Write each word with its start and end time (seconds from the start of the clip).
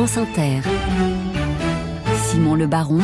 France 0.00 0.16
Inter. 0.16 0.62
Simon 2.24 2.54
Le 2.54 2.66
Baron. 2.66 3.00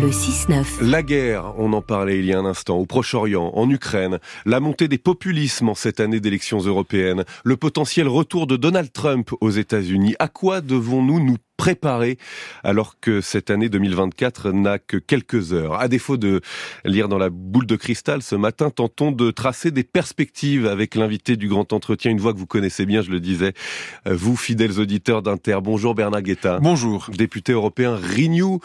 Le 0.00 0.10
6-9. 0.10 0.82
La 0.82 1.02
guerre, 1.02 1.54
on 1.56 1.72
en 1.72 1.80
parlait 1.80 2.18
il 2.18 2.24
y 2.24 2.32
a 2.32 2.38
un 2.38 2.44
instant, 2.44 2.76
au 2.76 2.84
Proche-Orient, 2.84 3.52
en 3.54 3.70
Ukraine, 3.70 4.18
la 4.44 4.58
montée 4.58 4.88
des 4.88 4.98
populismes 4.98 5.68
en 5.68 5.74
cette 5.74 6.00
année 6.00 6.20
d'élections 6.20 6.58
européennes, 6.58 7.24
le 7.44 7.56
potentiel 7.56 8.08
retour 8.08 8.46
de 8.46 8.56
Donald 8.56 8.92
Trump 8.92 9.30
aux 9.40 9.50
États-Unis. 9.50 10.16
À 10.18 10.28
quoi 10.28 10.60
devons-nous 10.60 11.20
nous 11.20 11.36
préparer 11.56 12.18
alors 12.64 12.98
que 13.00 13.20
cette 13.20 13.50
année 13.50 13.68
2024 13.68 14.50
n'a 14.50 14.78
que 14.78 14.96
quelques 14.96 15.52
heures? 15.52 15.74
À 15.74 15.88
défaut 15.88 16.16
de 16.16 16.40
lire 16.84 17.08
dans 17.08 17.18
la 17.18 17.30
boule 17.30 17.66
de 17.66 17.76
cristal 17.76 18.22
ce 18.22 18.34
matin, 18.34 18.70
tentons 18.70 19.12
de 19.12 19.30
tracer 19.30 19.70
des 19.70 19.84
perspectives 19.84 20.66
avec 20.66 20.96
l'invité 20.96 21.36
du 21.36 21.48
grand 21.48 21.72
entretien, 21.72 22.10
une 22.10 22.20
voix 22.20 22.32
que 22.32 22.38
vous 22.38 22.46
connaissez 22.46 22.84
bien, 22.84 23.00
je 23.00 23.10
le 23.10 23.20
disais, 23.20 23.54
vous 24.06 24.36
fidèles 24.36 24.80
auditeurs 24.80 25.22
d'Inter. 25.22 25.58
Bonjour 25.62 25.94
Bernard 25.94 26.22
Guetta. 26.22 26.58
Bonjour. 26.60 27.08
Député 27.16 27.52
européen 27.52 27.96
Renew. 27.96 28.58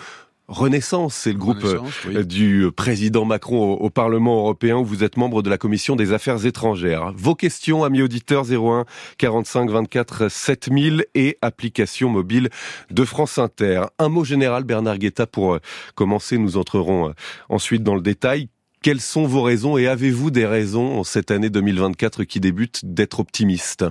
Renaissance, 0.49 1.13
c'est 1.13 1.31
le 1.31 1.37
groupe 1.37 1.63
euh, 1.63 2.23
du 2.23 2.71
président 2.75 3.23
Macron 3.23 3.73
au, 3.73 3.89
Parlement 3.91 4.39
européen 4.39 4.77
où 4.77 4.83
vous 4.83 5.03
êtes 5.03 5.15
membre 5.15 5.43
de 5.43 5.49
la 5.49 5.59
commission 5.59 5.95
des 5.95 6.11
affaires 6.11 6.43
étrangères. 6.43 7.13
Vos 7.15 7.35
questions, 7.35 7.83
amis 7.83 8.01
auditeurs, 8.01 8.45
01 8.51 8.85
45 9.19 9.69
24 9.69 10.27
7000 10.27 11.05
et 11.13 11.37
application 11.43 12.09
mobile 12.09 12.49
de 12.89 13.05
France 13.05 13.37
Inter. 13.37 13.83
Un 13.99 14.09
mot 14.09 14.23
général, 14.23 14.63
Bernard 14.63 14.97
Guetta, 14.97 15.27
pour 15.27 15.53
euh, 15.53 15.59
commencer. 15.93 16.39
Nous 16.39 16.57
entrerons 16.57 17.09
euh, 17.09 17.13
ensuite 17.49 17.83
dans 17.83 17.95
le 17.95 18.01
détail. 18.01 18.49
Quelles 18.81 19.01
sont 19.01 19.27
vos 19.27 19.43
raisons 19.43 19.77
et 19.77 19.87
avez-vous 19.87 20.31
des 20.31 20.47
raisons 20.47 20.97
en 20.97 21.03
cette 21.03 21.29
année 21.29 21.51
2024 21.51 22.23
qui 22.23 22.39
débute 22.39 22.81
d'être 22.83 23.19
optimiste 23.19 23.85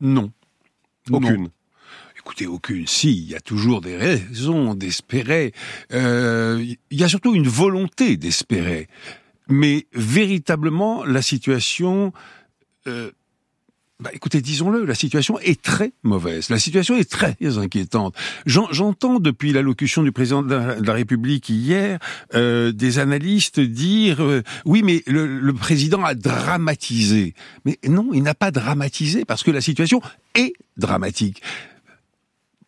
Non. 0.00 0.32
Aucune. 1.10 1.50
Écoutez, 2.20 2.46
aucune. 2.46 2.86
Si, 2.86 3.12
il 3.12 3.30
y 3.30 3.34
a 3.34 3.40
toujours 3.40 3.80
des 3.80 3.96
raisons 3.96 4.74
d'espérer. 4.74 5.52
Euh, 5.92 6.64
il 6.90 7.00
y 7.00 7.02
a 7.02 7.08
surtout 7.08 7.34
une 7.34 7.48
volonté 7.48 8.16
d'espérer. 8.16 8.88
Mais 9.48 9.86
véritablement, 9.94 11.04
la 11.04 11.22
situation 11.22 12.12
euh, 12.86 13.10
bah, 14.00 14.10
écoutez, 14.14 14.40
disons-le, 14.40 14.86
la 14.86 14.94
situation 14.94 15.38
est 15.40 15.60
très 15.60 15.92
mauvaise. 16.02 16.48
La 16.48 16.58
situation 16.58 16.96
est 16.96 17.10
très 17.10 17.36
inquiétante. 17.58 18.14
J'entends 18.46 19.20
depuis 19.20 19.52
l'allocution 19.52 20.02
du 20.02 20.10
président 20.10 20.42
de 20.42 20.54
la, 20.54 20.92
République 20.92 21.50
hier 21.50 21.98
euh, 22.34 22.72
des 22.72 22.98
analystes 22.98 23.60
dire 23.60 24.22
euh, 24.22 24.42
oui, 24.64 24.82
mais 24.82 25.02
le, 25.06 25.26
le, 25.26 25.52
président 25.52 26.02
a 26.02 26.14
dramatisé. 26.14 27.34
Mais 27.66 27.78
non, 27.86 28.10
il 28.14 28.22
n'a 28.22 28.34
pas 28.34 28.50
dramatisé 28.50 29.26
parce 29.26 29.42
que 29.42 29.50
la 29.50 29.60
situation 29.60 30.00
est 30.34 30.54
dramatique 30.78 31.42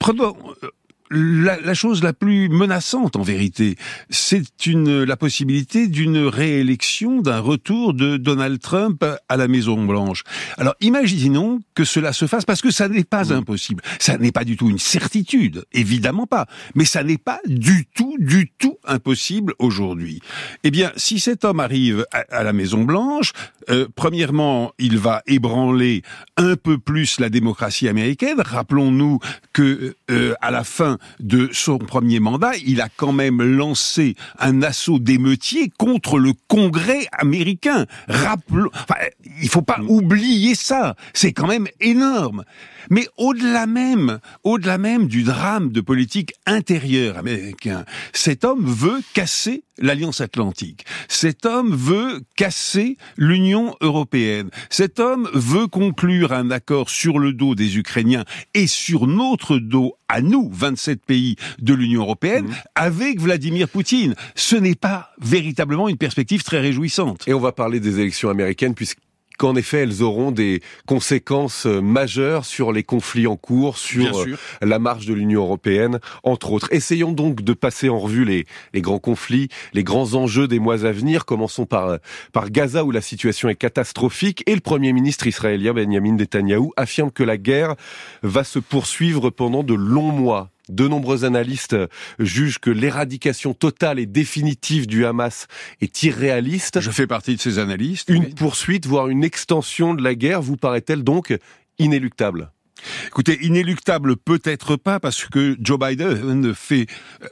prenons 0.03 0.37
euh, 0.65 0.71
la, 1.13 1.61
la, 1.61 1.75
chose 1.75 2.03
la 2.03 2.13
plus 2.13 2.49
menaçante 2.49 3.17
en 3.17 3.23
vérité, 3.23 3.77
c'est 4.11 4.67
une 4.67 5.05
la 5.05 5.17
possibilité 5.17 5.87
d'une 5.87 6.27
réélection, 6.27 7.21
d'un 7.21 7.41
retour 7.41 7.95
de 7.95 8.17
Donald 8.17 8.61
Trump 8.61 9.05
à 9.29 9.37
la 9.37 9.49
Maison 9.49 9.85
Blanche. 9.85 10.25
Alors 10.57 10.75
imaginons 10.81 11.61
que 11.75 11.85
cela 11.85 12.13
se 12.13 12.27
fasse 12.27 12.45
parce 12.45 12.63
que 12.63 12.71
ça 12.71 12.89
n'est 12.89 13.05
pas 13.05 13.33
impossible, 13.33 13.83
ça 13.99 14.17
n'est 14.17 14.33
pas 14.33 14.45
du 14.45 14.57
tout 14.57 14.71
une 14.71 14.79
certitude, 14.79 15.65
évidemment 15.73 16.27
pas, 16.27 16.47
mais 16.75 16.85
ça 16.85 17.05
n'est 17.05 17.19
pas 17.19 17.41
du 17.47 17.87
tout, 17.95 18.17
du 18.19 18.51
tout 18.59 18.79
impossible 18.85 19.55
aujourd'hui. 19.59 20.21
Eh 20.65 20.71
bien, 20.71 20.93
si 20.97 21.21
cet 21.21 21.45
homme 21.45 21.61
arrive 21.61 22.07
à, 22.13 22.43
la 22.43 22.53
Maison 22.53 22.85
Blanche, 22.85 23.33
euh, 23.71 23.87
premièrement, 23.95 24.73
il 24.79 24.99
va 24.99 25.23
ébranler 25.27 26.03
un 26.37 26.57
peu 26.57 26.79
plus 26.79 27.21
la 27.21 27.29
démocratie 27.29 27.89
américaine. 27.89 28.41
Rappelons-nous 28.41 29.19
que 29.53 29.95
euh, 30.11 30.35
à 30.41 30.51
la 30.51 30.65
fin 30.65 30.99
de 31.21 31.49
son 31.53 31.79
premier 31.79 32.21
mandat, 32.21 32.53
il 32.65 32.81
a 32.81 32.89
quand 32.89 33.13
même 33.13 33.43
lancé 33.43 34.15
un 34.39 34.63
assaut 34.63 34.99
d'émeutiers 34.99 35.71
contre 35.79 36.19
le 36.19 36.33
Congrès 36.49 37.07
américain. 37.13 37.87
Rappelons, 38.09 38.71
enfin, 38.75 39.01
il 39.41 39.49
faut 39.49 39.63
pas 39.63 39.81
oublier 39.89 40.55
ça. 40.55 40.97
C'est 41.15 41.33
quand 41.33 41.47
même 41.47 41.69
énorme. 41.81 42.45
Mais 42.91 43.07
au-delà 43.17 43.67
même, 43.67 44.19
au-delà 44.45 44.79
même 44.79 45.07
du 45.07 45.23
drame 45.23 45.71
de 45.71 45.81
politique 45.81 46.35
intérieure 46.47 47.17
américain, 47.17 47.85
cet 48.13 48.45
homme 48.45 48.67
veut 48.67 49.01
casser 49.15 49.63
l'Alliance 49.79 50.21
Atlantique. 50.21 50.85
Cet 51.09 51.47
homme 51.47 51.75
veut 51.75 52.23
casser 52.37 52.97
l'Union 53.17 53.75
européenne. 53.81 54.51
Cet 54.71 55.01
homme 55.01 55.29
veut 55.33 55.67
conclure 55.67 56.33
un 56.33 56.51
accord 56.51 56.91
sur 56.91 57.19
le 57.19 57.33
dos 57.33 57.55
des 57.55 57.79
Ukrainiens 57.79 58.25
et 58.55 58.67
sur 58.67 59.07
notre 59.07 59.59
dos 59.59 59.97
à 60.09 60.21
nous, 60.21 60.51
27 60.53 60.92
pays 61.01 61.37
de 61.59 61.75
l'Union 61.75 62.03
européenne, 62.03 62.47
mmh. 62.47 62.55
avec 62.75 63.21
Vladimir 63.21 63.69
Poutine. 63.69 64.15
Ce 64.35 64.57
n'est 64.57 64.75
pas 64.75 65.11
véritablement 65.21 65.89
une 65.89 65.97
perspective 65.97 66.43
très 66.43 66.61
réjouissante. 66.61 67.27
Et 67.27 67.35
on 67.35 67.41
va 67.41 67.53
parler 67.53 67.81
des 67.81 68.01
élections 68.01 68.29
américaines 68.29 68.75
puisque 68.75 68.99
qu'en 69.39 69.57
effet 69.57 69.79
elles 69.79 70.03
auront 70.03 70.31
des 70.31 70.61
conséquences 70.87 71.67
euh, 71.67 71.81
majeures 71.81 72.45
sur 72.45 72.73
les 72.73 72.83
conflits 72.83 73.27
en 73.27 73.37
cours, 73.37 73.77
sur 73.79 74.21
euh, 74.21 74.37
la 74.61 74.79
marche 74.79 75.07
de 75.07 75.15
l'Union 75.15 75.43
européenne, 75.43 75.99
entre 76.23 76.53
autres. 76.53 76.69
Essayons 76.71 77.13
donc 77.13 77.43
de 77.43 77.53
passer 77.53 77.89
en 77.89 77.99
revue 77.99 78.25
les, 78.25 78.47
les 78.73 78.81
grands 78.81 78.99
conflits, 78.99 79.49
les 79.73 79.85
grands 79.85 80.15
enjeux 80.15 80.49
des 80.49 80.59
mois 80.59 80.85
à 80.85 80.93
venir. 80.93 81.25
Commençons 81.25 81.67
par, 81.67 81.89
euh, 81.89 81.97
par 82.33 82.51
Gaza 82.51 82.85
où 82.85 82.91
la 82.91 83.01
situation 83.01 83.49
est 83.49 83.57
catastrophique 83.57 84.43
et 84.47 84.55
le 84.55 84.61
Premier 84.61 84.93
ministre 84.93 85.27
israélien 85.27 85.73
Benjamin 85.73 86.13
Netanyahu 86.13 86.71
affirme 86.77 87.11
que 87.11 87.23
la 87.23 87.37
guerre 87.37 87.75
va 88.23 88.45
se 88.45 88.59
poursuivre 88.59 89.31
pendant 89.31 89.63
de 89.63 89.75
longs 89.75 90.13
mois. 90.13 90.51
De 90.69 90.87
nombreux 90.87 91.25
analystes 91.25 91.77
jugent 92.19 92.59
que 92.59 92.71
l'éradication 92.71 93.53
totale 93.53 93.99
et 93.99 94.07
définitive 94.07 94.87
du 94.87 95.05
Hamas 95.05 95.49
est 95.81 96.03
irréaliste. 96.05 96.81
Je 96.81 96.91
fais 96.91 97.07
partie 97.07 97.35
de 97.35 97.41
ces 97.41 97.59
analystes. 97.59 98.09
Une 98.09 98.33
poursuite, 98.35 98.87
voire 98.87 99.09
une 99.09 99.25
extension 99.25 99.95
de 99.95 100.03
la 100.03 100.15
guerre, 100.15 100.41
vous 100.41 100.57
paraît-elle 100.57 101.03
donc 101.03 101.37
inéluctable? 101.79 102.53
Écoutez, 103.07 103.39
inéluctable 103.43 104.17
peut-être 104.17 104.77
pas 104.77 105.01
parce 105.01 105.25
que 105.27 105.57
Joe 105.61 105.79
Biden 105.79 106.55
fait 106.55 106.87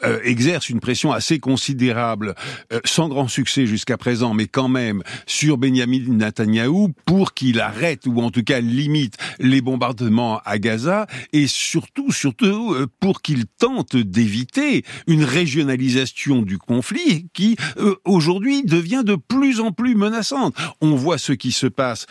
euh, 0.04 0.20
exerce 0.24 0.68
une 0.68 0.80
pression 0.80 1.12
assez 1.12 1.38
considérable, 1.38 2.34
euh, 2.72 2.80
sans 2.84 3.08
grand 3.08 3.28
succès 3.28 3.66
jusqu'à 3.66 3.96
présent, 3.96 4.34
mais 4.34 4.46
quand 4.46 4.68
même 4.68 5.02
sur 5.26 5.58
Benjamin 5.58 6.00
Netanyahu 6.08 6.92
pour 7.04 7.34
qu'il 7.34 7.60
arrête 7.60 8.06
ou 8.06 8.20
en 8.20 8.30
tout 8.30 8.42
cas 8.42 8.60
limite 8.60 9.16
les 9.38 9.60
bombardements 9.60 10.40
à 10.44 10.58
Gaza 10.58 11.06
et 11.32 11.46
surtout, 11.46 12.12
surtout 12.12 12.74
euh, 12.74 12.86
pour 13.00 13.22
qu'il 13.22 13.46
tente 13.46 13.96
d'éviter 13.96 14.84
une 15.06 15.24
régionalisation 15.24 16.42
du 16.42 16.58
conflit 16.58 17.28
qui 17.32 17.56
aujourd'hui 18.04 18.62
devient 18.64 19.02
de 19.04 19.16
plus 19.16 19.60
en 19.60 19.72
plus 19.72 19.94
menaçante. 19.94 20.54
On 20.80 20.94
voit 20.94 21.18
ce 21.18 21.32
qui 21.32 21.52
se 21.52 21.66
passe 21.66 22.06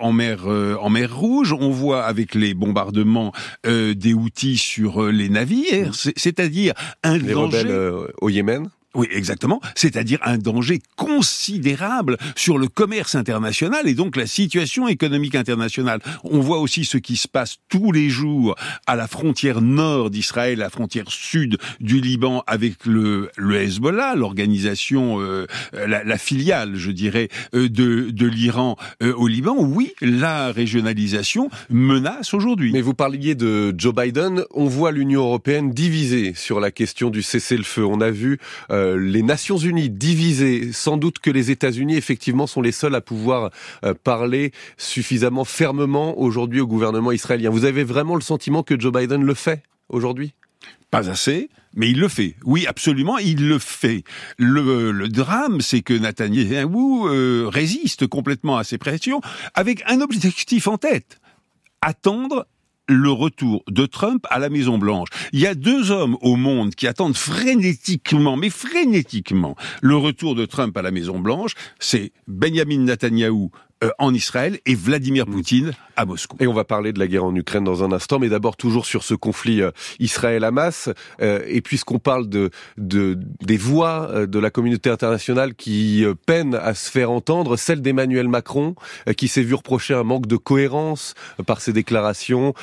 en 0.00 0.12
mer 0.12 0.46
en 0.46 0.90
mer 0.90 1.14
Rouge, 1.14 1.52
on 1.52 1.70
voit 1.70 2.04
avec 2.04 2.34
les 2.34 2.54
bombardements 2.54 2.79
bombardement 2.80 3.32
euh, 3.66 3.94
des 3.94 4.14
outils 4.14 4.56
sur 4.56 5.02
euh, 5.02 5.10
les 5.10 5.28
navires, 5.28 5.94
c'est-à-dire 5.94 6.74
un 7.02 7.18
les 7.18 7.32
danger... 7.32 7.64
Euh, 7.66 8.06
au 8.20 8.28
Yémen 8.28 8.68
oui, 8.94 9.06
exactement. 9.12 9.60
C'est-à-dire 9.76 10.18
un 10.22 10.36
danger 10.36 10.80
considérable 10.96 12.16
sur 12.34 12.58
le 12.58 12.66
commerce 12.66 13.14
international 13.14 13.86
et 13.86 13.94
donc 13.94 14.16
la 14.16 14.26
situation 14.26 14.88
économique 14.88 15.36
internationale. 15.36 16.00
On 16.24 16.40
voit 16.40 16.58
aussi 16.58 16.84
ce 16.84 16.98
qui 16.98 17.16
se 17.16 17.28
passe 17.28 17.58
tous 17.68 17.92
les 17.92 18.08
jours 18.08 18.56
à 18.88 18.96
la 18.96 19.06
frontière 19.06 19.60
nord 19.60 20.10
d'Israël, 20.10 20.58
la 20.58 20.70
frontière 20.70 21.04
sud 21.08 21.58
du 21.78 22.00
Liban 22.00 22.42
avec 22.48 22.84
le, 22.84 23.30
le 23.36 23.62
Hezbollah, 23.62 24.16
l'organisation, 24.16 25.20
euh, 25.20 25.46
la, 25.72 26.02
la, 26.02 26.18
filiale, 26.18 26.74
je 26.74 26.90
dirais, 26.90 27.28
euh, 27.54 27.68
de, 27.68 28.10
de 28.10 28.26
l'Iran 28.26 28.76
euh, 29.04 29.14
au 29.14 29.28
Liban. 29.28 29.54
Oui, 29.56 29.92
la 30.00 30.50
régionalisation 30.50 31.48
menace 31.68 32.34
aujourd'hui. 32.34 32.72
Mais 32.72 32.80
vous 32.80 32.94
parliez 32.94 33.36
de 33.36 33.72
Joe 33.78 33.94
Biden. 33.94 34.42
On 34.52 34.66
voit 34.66 34.90
l'Union 34.90 35.22
européenne 35.22 35.70
divisée 35.70 36.32
sur 36.34 36.58
la 36.58 36.72
question 36.72 37.08
du 37.10 37.22
cessez-le-feu. 37.22 37.84
On 37.84 38.00
a 38.00 38.10
vu 38.10 38.38
euh, 38.70 38.79
les 38.98 39.22
Nations 39.22 39.56
Unies 39.56 39.90
divisées, 39.90 40.72
sans 40.72 40.96
doute 40.96 41.18
que 41.18 41.30
les 41.30 41.50
États-Unis 41.50 41.96
effectivement 41.96 42.46
sont 42.46 42.62
les 42.62 42.72
seuls 42.72 42.94
à 42.94 43.00
pouvoir 43.00 43.50
euh, 43.84 43.94
parler 43.94 44.52
suffisamment 44.76 45.44
fermement 45.44 46.18
aujourd'hui 46.18 46.60
au 46.60 46.66
gouvernement 46.66 47.12
israélien. 47.12 47.50
Vous 47.50 47.64
avez 47.64 47.84
vraiment 47.84 48.14
le 48.14 48.20
sentiment 48.20 48.62
que 48.62 48.78
Joe 48.78 48.92
Biden 48.92 49.24
le 49.24 49.34
fait 49.34 49.62
aujourd'hui? 49.88 50.34
Pas 50.90 51.08
assez, 51.08 51.48
mais 51.74 51.90
il 51.90 52.00
le 52.00 52.08
fait. 52.08 52.34
Oui, 52.44 52.66
absolument, 52.66 53.18
il 53.18 53.48
le 53.48 53.58
fait. 53.58 54.02
Le, 54.38 55.08
drame, 55.08 55.60
c'est 55.60 55.82
que 55.82 55.94
Netanyahu 55.94 57.08
euh, 57.08 57.48
résiste 57.48 58.06
complètement 58.06 58.56
à 58.56 58.64
ces 58.64 58.76
pressions 58.76 59.20
avec 59.54 59.82
un 59.86 60.00
objectif 60.00 60.66
en 60.66 60.78
tête 60.78 61.20
attendre 61.82 62.46
le 62.90 63.10
retour 63.10 63.62
de 63.68 63.86
Trump 63.86 64.26
à 64.30 64.38
la 64.38 64.48
Maison 64.48 64.76
Blanche. 64.76 65.08
Il 65.32 65.40
y 65.40 65.46
a 65.46 65.54
deux 65.54 65.90
hommes 65.90 66.16
au 66.20 66.36
monde 66.36 66.74
qui 66.74 66.86
attendent 66.86 67.16
frénétiquement, 67.16 68.36
mais 68.36 68.50
frénétiquement, 68.50 69.56
le 69.80 69.96
retour 69.96 70.34
de 70.34 70.44
Trump 70.44 70.76
à 70.76 70.82
la 70.82 70.90
Maison 70.90 71.18
Blanche. 71.20 71.54
C'est 71.78 72.12
Benjamin 72.26 72.80
Netanyahu 72.80 73.50
en 73.98 74.14
Israël 74.14 74.58
et 74.66 74.74
Vladimir 74.74 75.26
mm. 75.26 75.32
Poutine 75.32 75.72
à 75.96 76.04
Moscou. 76.04 76.36
Et 76.40 76.46
on 76.46 76.52
va 76.52 76.64
parler 76.64 76.92
de 76.92 76.98
la 76.98 77.06
guerre 77.06 77.24
en 77.24 77.34
Ukraine 77.34 77.64
dans 77.64 77.84
un 77.84 77.92
instant, 77.92 78.18
mais 78.18 78.28
d'abord 78.28 78.56
toujours 78.56 78.86
sur 78.86 79.02
ce 79.02 79.14
conflit 79.14 79.62
euh, 79.62 79.70
Israël-Hamas. 79.98 80.88
Euh, 81.20 81.42
et 81.46 81.60
puisqu'on 81.60 81.98
parle 81.98 82.28
de, 82.28 82.50
de, 82.78 83.18
des 83.42 83.56
voix 83.56 84.26
de 84.26 84.38
la 84.38 84.50
communauté 84.50 84.90
internationale 84.90 85.54
qui 85.54 86.04
peinent 86.26 86.54
à 86.54 86.74
se 86.74 86.90
faire 86.90 87.10
entendre, 87.10 87.56
celle 87.56 87.82
d'Emmanuel 87.82 88.28
Macron, 88.28 88.74
qui 89.16 89.28
s'est 89.28 89.42
vu 89.42 89.54
reprocher 89.54 89.94
un 89.94 90.02
manque 90.02 90.26
de 90.26 90.36
cohérence 90.36 91.14
par 91.46 91.60
ses 91.60 91.72
déclarations, 91.72 92.54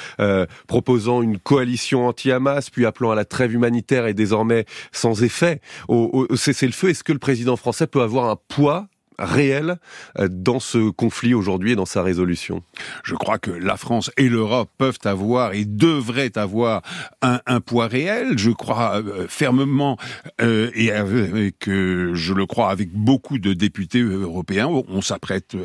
proposant 0.68 1.22
une 1.22 1.38
coalition 1.38 2.08
anti-Hamas, 2.08 2.69
puis 2.69 2.86
appelant 2.86 3.12
à 3.12 3.16
la 3.16 3.25
trêve 3.25 3.54
humanitaire 3.54 4.08
et 4.08 4.14
désormais 4.14 4.66
sans 4.92 5.24
effet 5.24 5.62
au, 5.88 6.28
au 6.30 6.36
cessez-le-feu. 6.36 6.90
Est-ce 6.90 7.04
que 7.04 7.14
le 7.14 7.19
président 7.19 7.56
français 7.56 7.88
peut 7.88 8.02
avoir 8.02 8.30
un 8.30 8.38
poids 8.48 8.88
réel 9.19 9.78
euh, 10.19 10.28
dans 10.30 10.60
ce 10.60 10.90
conflit 10.90 11.34
aujourd'hui 11.34 11.72
et 11.72 11.75
dans 11.75 11.86
sa 11.86 12.04
résolution 12.04 12.64
Je 13.04 13.16
crois 13.16 13.40
que 13.40 13.52
la 13.52 13.78
France 13.78 14.12
et 14.18 14.30
l'Europe 14.30 14.69
peuvent 14.78 15.00
avoir 15.06 15.54
et 15.54 15.66
devraient 15.66 16.38
avoir 16.38 16.81
un, 17.22 17.42
un 17.46 17.60
poids 17.60 17.88
réel. 17.88 18.38
Je 18.38 18.52
crois 18.52 19.02
euh, 19.02 19.28
fermement 19.28 19.98
euh, 20.42 20.69
et 20.74 20.92
avec, 20.92 21.68
euh, 21.68 22.14
je 22.14 22.34
le 22.34 22.46
crois 22.46 22.69
avec 22.69 22.92
beaucoup 22.92 23.40
de 23.40 23.54
députés 23.54 24.02
européens, 24.02 24.68
on 24.68 25.02
s'apprête 25.02 25.56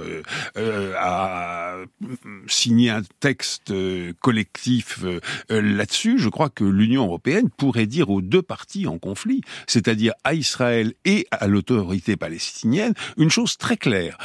à 0.98 1.76
signer 2.46 2.90
un 2.90 3.02
texte 3.20 3.72
collectif 4.20 5.04
là-dessus. 5.48 6.18
Je 6.18 6.28
crois 6.28 6.48
que 6.48 6.64
l'Union 6.64 7.04
européenne 7.04 7.48
pourrait 7.50 7.86
dire 7.86 8.10
aux 8.10 8.20
deux 8.20 8.42
parties 8.42 8.86
en 8.86 8.98
conflit, 8.98 9.42
c'est-à-dire 9.66 10.12
à 10.24 10.34
Israël 10.34 10.94
et 11.04 11.26
à 11.30 11.46
l'autorité 11.46 12.16
palestinienne, 12.16 12.94
une 13.16 13.30
très 13.58 13.76
claire. 13.76 14.18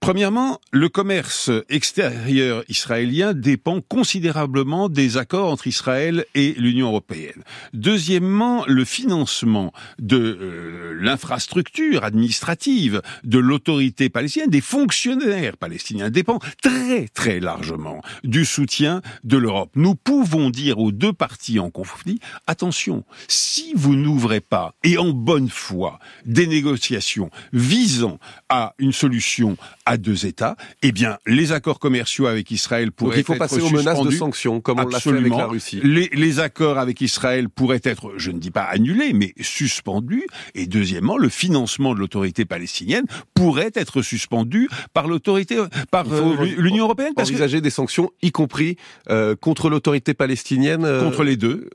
Premièrement, 0.00 0.60
le 0.70 0.90
commerce 0.90 1.50
extérieur 1.70 2.62
israélien 2.68 3.32
dépend 3.32 3.80
considérablement 3.80 4.90
des 4.90 5.16
accords 5.16 5.50
entre 5.50 5.66
Israël 5.66 6.26
et 6.34 6.54
l'Union 6.58 6.88
européenne. 6.88 7.42
Deuxièmement, 7.72 8.64
le 8.66 8.84
financement 8.84 9.72
de 9.98 10.18
euh, 10.18 10.98
l'infrastructure 11.00 12.04
administrative 12.04 13.00
de 13.24 13.38
l'autorité 13.38 14.10
palestinienne, 14.10 14.50
des 14.50 14.60
fonctionnaires 14.60 15.56
palestiniens, 15.56 16.10
dépend 16.10 16.38
très 16.62 17.08
très 17.08 17.40
largement 17.40 18.02
du 18.24 18.44
soutien 18.44 19.00
de 19.22 19.38
l'Europe. 19.38 19.70
Nous 19.74 19.94
pouvons 19.94 20.50
dire 20.50 20.78
aux 20.78 20.92
deux 20.92 21.14
parties 21.14 21.58
en 21.58 21.70
conflit, 21.70 22.20
attention, 22.46 23.04
si 23.26 23.72
vous 23.74 23.94
n'ouvrez 23.94 24.40
pas, 24.40 24.74
et 24.84 24.98
en 24.98 25.10
bonne 25.10 25.48
foi, 25.48 25.98
des 26.26 26.46
négociations 26.46 27.30
visant 27.54 28.18
à 28.50 28.74
une 28.78 28.92
solution 28.92 29.56
à 29.86 29.93
deux 29.96 30.26
États, 30.26 30.56
eh 30.82 30.92
bien, 30.92 31.18
les 31.26 31.52
accords 31.52 31.78
commerciaux 31.78 32.26
avec 32.26 32.50
Israël 32.50 32.92
pourraient 32.92 33.20
être 33.20 33.26
suspendus. 33.26 33.42
il 33.42 33.48
faut 33.48 33.56
passer 33.56 33.74
aux 33.74 33.76
menaces 33.76 34.02
de 34.02 34.10
sanctions, 34.10 34.60
comme 34.60 34.80
on 34.80 34.86
l'a 34.86 35.00
fait 35.00 35.10
avec 35.10 35.32
la 35.32 35.46
Russie. 35.46 35.80
Les, 35.82 36.10
les 36.12 36.40
accords 36.40 36.78
avec 36.78 37.00
Israël 37.00 37.48
pourraient 37.48 37.80
être, 37.84 38.12
je 38.16 38.30
ne 38.30 38.38
dis 38.38 38.50
pas 38.50 38.62
annulés, 38.62 39.12
mais 39.12 39.34
suspendus. 39.40 40.26
Et 40.54 40.66
deuxièmement, 40.66 41.18
le 41.18 41.28
financement 41.28 41.94
de 41.94 41.98
l'autorité 41.98 42.44
palestinienne 42.44 43.04
pourrait 43.34 43.72
être 43.74 44.02
suspendu 44.02 44.68
par 44.92 45.08
l'autorité, 45.08 45.56
par 45.90 46.06
euh, 46.12 46.44
l'Union 46.56 46.84
européenne. 46.84 47.12
Parce 47.16 47.30
envisager 47.30 47.60
des 47.60 47.70
sanctions, 47.70 48.10
y 48.22 48.30
compris 48.30 48.76
euh, 49.10 49.34
contre 49.36 49.70
l'autorité 49.70 50.14
palestinienne. 50.14 50.84
Euh, 50.84 51.02
contre 51.02 51.24
les 51.24 51.36
deux. 51.36 51.70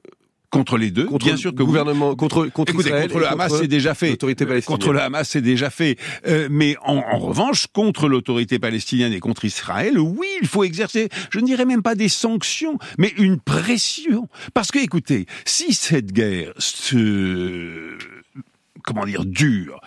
Contre 0.51 0.77
les 0.77 0.89
deux, 0.89 1.05
contre 1.05 1.27
bien 1.27 1.37
sûr 1.37 1.53
que 1.53 1.61
gouvernement, 1.61 2.15
contre 2.15 2.47
contre 2.47 2.73
Écoutez, 2.73 2.89
Israël 2.89 3.07
contre 3.07 3.19
le 3.19 3.27
Hamas, 3.27 3.53
c'est 3.55 3.67
déjà 3.67 3.93
fait. 3.93 4.17
Contre 4.65 4.93
le 4.93 4.99
Hamas, 4.99 5.29
c'est 5.29 5.43
déjà 5.43 5.69
fait. 5.69 5.97
Euh, 6.25 6.47
mais 6.49 6.75
en, 6.83 6.95
en, 6.95 7.19
revanche, 7.19 7.67
contre 7.67 8.07
l'autorité 8.07 8.57
palestinienne 8.57 9.13
et 9.13 9.19
contre 9.19 9.45
Israël, 9.45 9.99
oui, 9.99 10.27
il 10.41 10.47
faut 10.47 10.63
exercer, 10.63 11.09
je 11.29 11.39
ne 11.39 11.45
dirais 11.45 11.65
même 11.65 11.83
pas 11.83 11.93
des 11.93 12.09
sanctions, 12.09 12.79
mais 12.97 13.13
une 13.19 13.39
pression. 13.39 14.27
Parce 14.55 14.71
que, 14.71 14.79
écoutez, 14.79 15.27
si 15.45 15.71
cette 15.71 16.11
guerre 16.13 16.53
se, 16.57 17.95
comment 18.83 19.05
dire, 19.05 19.25
dure, 19.25 19.79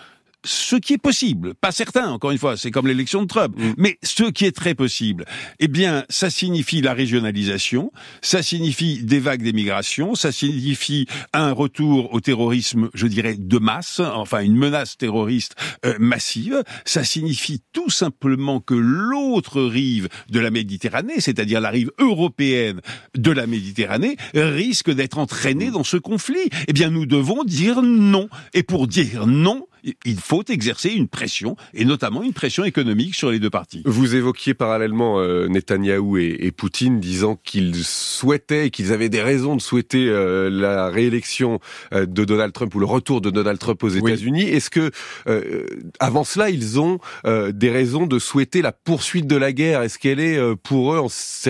ce 0.45 0.75
qui 0.75 0.93
est 0.93 0.97
possible, 0.97 1.53
pas 1.55 1.71
certain, 1.71 2.09
encore 2.09 2.31
une 2.31 2.37
fois, 2.37 2.57
c'est 2.57 2.71
comme 2.71 2.87
l'élection 2.87 3.21
de 3.21 3.27
Trump, 3.27 3.55
mm. 3.57 3.73
mais 3.77 3.97
ce 4.03 4.23
qui 4.23 4.45
est 4.45 4.55
très 4.55 4.75
possible, 4.75 5.25
eh 5.59 5.67
bien, 5.67 6.05
ça 6.09 6.29
signifie 6.29 6.81
la 6.81 6.93
régionalisation, 6.93 7.91
ça 8.21 8.43
signifie 8.43 9.03
des 9.03 9.19
vagues 9.19 9.43
d'émigration, 9.43 10.15
ça 10.15 10.31
signifie 10.31 11.07
un 11.33 11.51
retour 11.51 12.13
au 12.13 12.19
terrorisme, 12.19 12.89
je 12.93 13.07
dirais, 13.07 13.35
de 13.37 13.57
masse, 13.57 13.99
enfin 13.99 14.41
une 14.41 14.55
menace 14.55 14.97
terroriste 14.97 15.55
euh, 15.85 15.95
massive, 15.99 16.63
ça 16.85 17.03
signifie 17.03 17.61
tout 17.71 17.89
simplement 17.89 18.59
que 18.59 18.73
l'autre 18.73 19.61
rive 19.61 20.09
de 20.29 20.39
la 20.39 20.51
Méditerranée, 20.51 21.19
c'est-à-dire 21.19 21.61
la 21.61 21.69
rive 21.69 21.91
européenne 21.99 22.81
de 23.15 23.31
la 23.31 23.47
Méditerranée, 23.47 24.17
risque 24.33 24.91
d'être 24.91 25.17
entraînée 25.17 25.71
dans 25.71 25.83
ce 25.83 25.97
conflit. 25.97 26.49
Eh 26.67 26.73
bien, 26.73 26.89
nous 26.89 27.05
devons 27.05 27.43
dire 27.43 27.81
non. 27.81 28.29
Et 28.53 28.63
pour 28.63 28.87
dire 28.87 29.27
non, 29.27 29.67
il 30.05 30.19
faut 30.19 30.43
exercer 30.49 30.89
une 30.89 31.07
pression, 31.07 31.55
et 31.73 31.85
notamment 31.85 32.23
une 32.23 32.33
pression 32.33 32.63
économique 32.63 33.15
sur 33.15 33.31
les 33.31 33.39
deux 33.39 33.49
parties. 33.49 33.81
Vous 33.85 34.15
évoquiez 34.15 34.53
parallèlement 34.53 35.19
euh, 35.19 35.47
Netanyahou 35.47 36.17
et, 36.17 36.37
et, 36.39 36.51
Poutine, 36.51 36.99
disant 36.99 37.37
qu'ils 37.43 37.83
souhaitaient, 37.83 38.69
qu'ils 38.69 38.93
avaient 38.93 39.09
des 39.09 39.21
raisons 39.21 39.55
de 39.55 39.61
souhaiter 39.61 40.07
euh, 40.07 40.49
la 40.49 40.89
réélection 40.89 41.59
euh, 41.93 42.05
de 42.05 42.25
Donald 42.25 42.53
Trump 42.53 42.73
ou 42.75 42.79
le 42.79 42.85
retour 42.85 43.21
de 43.21 43.29
Donald 43.29 43.59
Trump 43.59 43.83
aux 43.83 43.89
États-Unis. 43.89 44.43
Est-ce 44.43 44.69
que, 44.69 44.91
euh, 45.27 45.65
avant 45.99 46.23
cela, 46.23 46.49
ils 46.49 46.79
ont 46.79 46.99
des 47.25 47.69
raisons 47.69 48.05
de 48.05 48.19
souhaiter 48.19 48.61
la 48.61 48.71
poursuite 48.71 49.27
de 49.27 49.35
la 49.35 49.51
guerre? 49.51 49.81
Est-ce 49.81 49.99
qu'elle 49.99 50.19
est 50.19 50.39
pour 50.57 50.93
eux, 50.93 51.01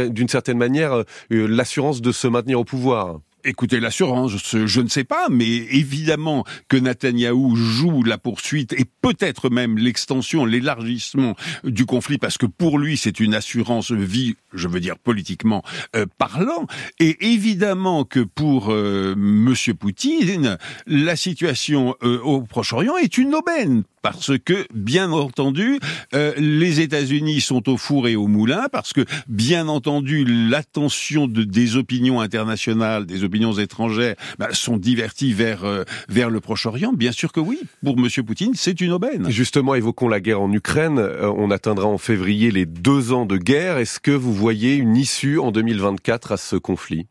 d'une 0.10 0.28
certaine 0.28 0.58
manière, 0.58 1.04
l'assurance 1.30 2.02
de 2.02 2.12
se 2.12 2.28
maintenir 2.28 2.60
au 2.60 2.64
pouvoir? 2.64 3.20
Écoutez, 3.46 3.82
l'assurance, 3.82 4.32
je 4.54 4.82
ne 4.82 4.88
sais 4.88 5.04
pas, 5.04 5.28
mais 5.30 5.50
évidemment 5.50 6.46
que 6.70 6.78
Netanyahou 6.78 7.58
joue 7.58 8.02
la 8.04 8.18
poursuite 8.18 8.72
et 8.72 8.86
peut-être 9.02 9.50
même 9.50 9.78
l'extension, 9.78 10.46
l'élargissement 10.46 11.36
du 11.66 11.86
conflit, 11.86 12.18
parce 12.18 12.38
que 12.38 12.46
pour 12.46 12.80
lui, 12.80 12.96
c'est 12.96 13.20
une 13.20 13.36
assurance 13.36 13.92
vie, 13.92 14.36
je 14.54 14.70
veux 14.70 14.80
dire 14.80 14.98
politiquement 14.98 15.62
euh, 15.96 16.06
parlant. 16.18 16.68
Et 17.00 17.34
évidemment 17.34 18.06
que 18.06 18.22
pour 18.22 18.72
euh, 18.72 19.14
Monsieur 19.18 19.74
Poutine, 19.74 20.58
la 20.88 21.18
situation 21.18 21.96
euh, 22.02 22.20
au 22.22 22.44
Proche-Orient 22.44 22.96
est 22.98 23.18
une 23.18 23.36
aubaine 23.36 23.84
parce 24.04 24.38
que, 24.38 24.68
bien 24.74 25.12
entendu, 25.12 25.80
euh, 26.14 26.34
les 26.38 26.82
États-Unis 26.82 27.42
sont 27.42 27.70
au 27.70 27.78
four 27.78 28.08
et 28.08 28.16
au 28.16 28.28
moulin, 28.28 28.68
parce 28.72 28.94
que, 28.94 29.06
bien 29.28 29.70
entendu, 29.70 30.26
l'attention 30.26 31.26
de, 31.26 31.44
des 31.44 31.78
opinions 31.78 32.20
internationales, 32.20 33.06
des 33.06 33.24
opinions 33.24 33.54
étrangères, 33.54 34.16
bah, 34.38 34.50
sont 34.52 34.78
diverties 34.78 35.34
vers 35.34 35.64
euh, 35.64 35.86
vers 36.10 36.30
le 36.30 36.42
Proche-Orient. 36.42 36.92
Bien 36.92 37.14
sûr 37.14 37.32
que 37.32 37.40
oui. 37.40 37.60
Pour 37.84 37.98
Monsieur 37.98 38.24
Poutine, 38.24 38.52
c'est 38.56 38.82
une 38.82 38.92
aubaine. 38.92 39.30
Justement, 39.30 39.74
évoquons 39.74 40.10
la 40.10 40.20
guerre 40.20 40.42
en 40.42 40.52
Ukraine. 40.52 41.00
Euh, 41.00 41.32
on 41.38 41.50
atteindra 41.50 41.88
en 41.88 41.98
février 41.98 42.52
les 42.52 42.66
deux 42.66 43.14
ans 43.14 43.26
de 43.26 43.38
guerre. 43.38 43.78
Est-ce 43.78 44.02
que 44.02 44.12
vous 44.12 44.34
voyez 44.34 44.76
une 44.76 44.98
issue 44.98 45.40
en 45.40 45.52
2024 45.52 46.34
à 46.34 46.38
ce 46.38 46.58
conflit? 46.58 47.08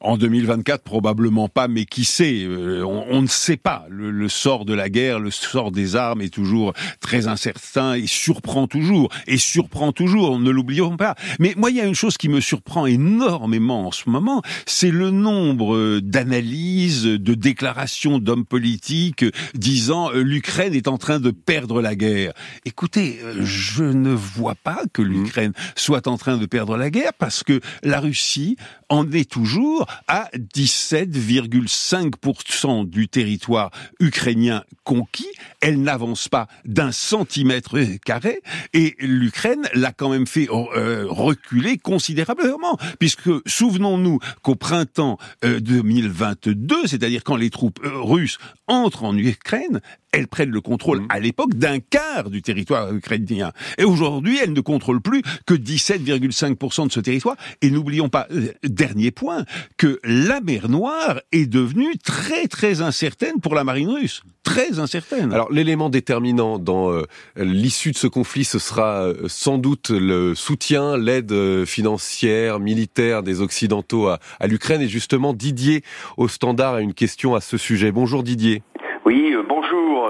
En 0.00 0.16
2024, 0.16 0.82
probablement 0.82 1.48
pas, 1.48 1.68
mais 1.68 1.84
qui 1.84 2.04
sait 2.04 2.44
euh, 2.44 2.84
on, 2.84 3.22
ne 3.22 3.26
sait 3.26 3.56
pas. 3.56 3.86
Le, 3.90 4.28
sort 4.28 4.64
de 4.64 4.74
la 4.74 4.88
guerre, 4.88 5.20
le 5.20 5.30
sort 5.30 5.70
des 5.70 5.96
armes 5.96 6.22
est 6.22 6.32
toujours 6.32 6.72
très 7.00 7.26
incertain 7.26 7.94
et 7.94 8.06
surprend 8.06 8.66
toujours. 8.66 9.10
Et 9.26 9.36
surprend 9.36 9.92
toujours, 9.92 10.38
ne 10.38 10.50
l'oublions 10.50 10.96
pas. 10.96 11.14
Mais 11.38 11.54
moi, 11.56 11.70
il 11.70 11.76
y 11.76 11.80
a 11.80 11.86
une 11.86 11.94
chose 11.94 12.16
qui 12.16 12.28
me 12.28 12.40
surprend 12.40 12.86
énormément 12.86 13.86
en 13.86 13.92
ce 13.92 14.08
moment, 14.08 14.42
c'est 14.66 14.90
le 14.90 15.10
nombre 15.10 16.00
d'analyses, 16.00 17.04
de 17.04 17.34
déclarations 17.34 18.18
d'hommes 18.18 18.46
politiques 18.46 19.24
disant 19.54 20.10
euh, 20.12 20.22
l'Ukraine 20.22 20.74
est 20.74 20.88
en 20.88 20.98
train 20.98 21.20
de 21.20 21.30
perdre 21.30 21.82
la 21.82 21.94
guerre. 21.94 22.32
Écoutez, 22.64 23.20
euh, 23.22 23.44
je 23.44 23.84
ne 23.84 24.12
vois 24.12 24.54
pas 24.54 24.82
que 24.92 25.02
mmh. 25.02 25.06
l'Ukraine 25.06 25.52
soit 25.76 26.06
en 26.06 26.16
train 26.16 26.36
de 26.36 26.46
perdre 26.46 26.76
la 26.76 26.90
guerre 26.90 27.12
parce 27.18 27.42
que 27.42 27.60
la 27.82 28.00
Russie 28.00 28.56
en 28.88 29.10
est 29.12 29.30
toujours 29.30 29.86
à 30.08 30.30
17,5% 30.34 32.88
du 32.88 33.08
territoire 33.08 33.70
ukrainien 33.98 34.64
conquis. 34.84 35.30
Elle 35.60 35.82
n'avance 35.82 36.28
pas 36.28 36.46
d'un 36.64 36.92
centimètre 36.92 37.78
carré 38.04 38.40
et 38.72 38.94
l'Ukraine 39.00 39.68
l'a 39.74 39.92
quand 39.92 40.10
même 40.10 40.26
fait 40.26 40.48
euh, 40.50 41.06
reculer 41.08 41.78
considérablement 41.78 42.78
puisque 42.98 43.30
souvenons-nous 43.46 44.18
qu'au 44.42 44.54
printemps 44.54 45.18
2022, 45.42 46.74
euh, 46.74 46.86
c'est-à-dire 46.86 47.24
quand 47.24 47.36
les 47.36 47.50
troupes 47.50 47.80
euh, 47.84 48.00
russes 48.00 48.38
entrent 48.66 49.04
en 49.04 49.16
Ukraine, 49.16 49.80
elles 50.12 50.28
prennent 50.28 50.50
le 50.50 50.60
contrôle 50.60 51.00
mmh. 51.00 51.06
à 51.08 51.20
l'époque 51.20 51.54
d'un 51.54 51.78
quart 51.78 52.30
du 52.30 52.42
territoire 52.42 52.92
ukrainien. 52.92 53.52
Et 53.78 53.84
aujourd'hui, 53.84 54.38
elles 54.42 54.52
ne 54.52 54.60
contrôlent 54.60 55.00
plus 55.00 55.22
que 55.46 55.54
17,5% 55.54 56.88
de 56.88 56.92
ce 56.92 57.00
territoire. 57.00 57.36
Et 57.62 57.70
n'oublions 57.70 58.08
pas, 58.08 58.26
dernier 58.62 59.10
point, 59.10 59.44
que 59.76 60.00
la 60.04 60.40
mer 60.40 60.68
Noire 60.68 61.20
est 61.32 61.46
devenue 61.46 61.96
très 61.98 62.46
très 62.46 62.82
incertaine 62.82 63.40
pour 63.40 63.54
la 63.54 63.64
marine 63.64 63.88
russe. 63.88 64.22
Très 64.42 64.78
incertaine. 64.78 65.32
Alors 65.32 65.52
l'élément 65.52 65.90
déterminant 65.90 66.58
dans 66.58 66.90
euh, 66.90 67.04
l'issue 67.36 67.92
de 67.92 67.96
ce 67.96 68.06
conflit, 68.06 68.44
ce 68.44 68.58
sera 68.58 69.02
euh, 69.02 69.28
sans 69.28 69.58
doute 69.58 69.90
le 69.90 70.34
soutien, 70.34 70.96
l'aide 70.96 71.30
euh, 71.32 71.64
financière, 71.66 72.58
militaire 72.58 73.22
des 73.22 73.42
Occidentaux 73.42 74.08
à, 74.08 74.18
à 74.40 74.46
l'Ukraine. 74.46 74.80
Et 74.80 74.88
justement, 74.88 75.34
Didier 75.34 75.84
au 76.16 76.26
standard 76.26 76.74
a 76.74 76.80
une 76.80 76.94
question 76.94 77.34
à 77.34 77.40
ce 77.40 77.58
sujet. 77.58 77.92
Bonjour 77.92 78.22
Didier. 78.22 78.62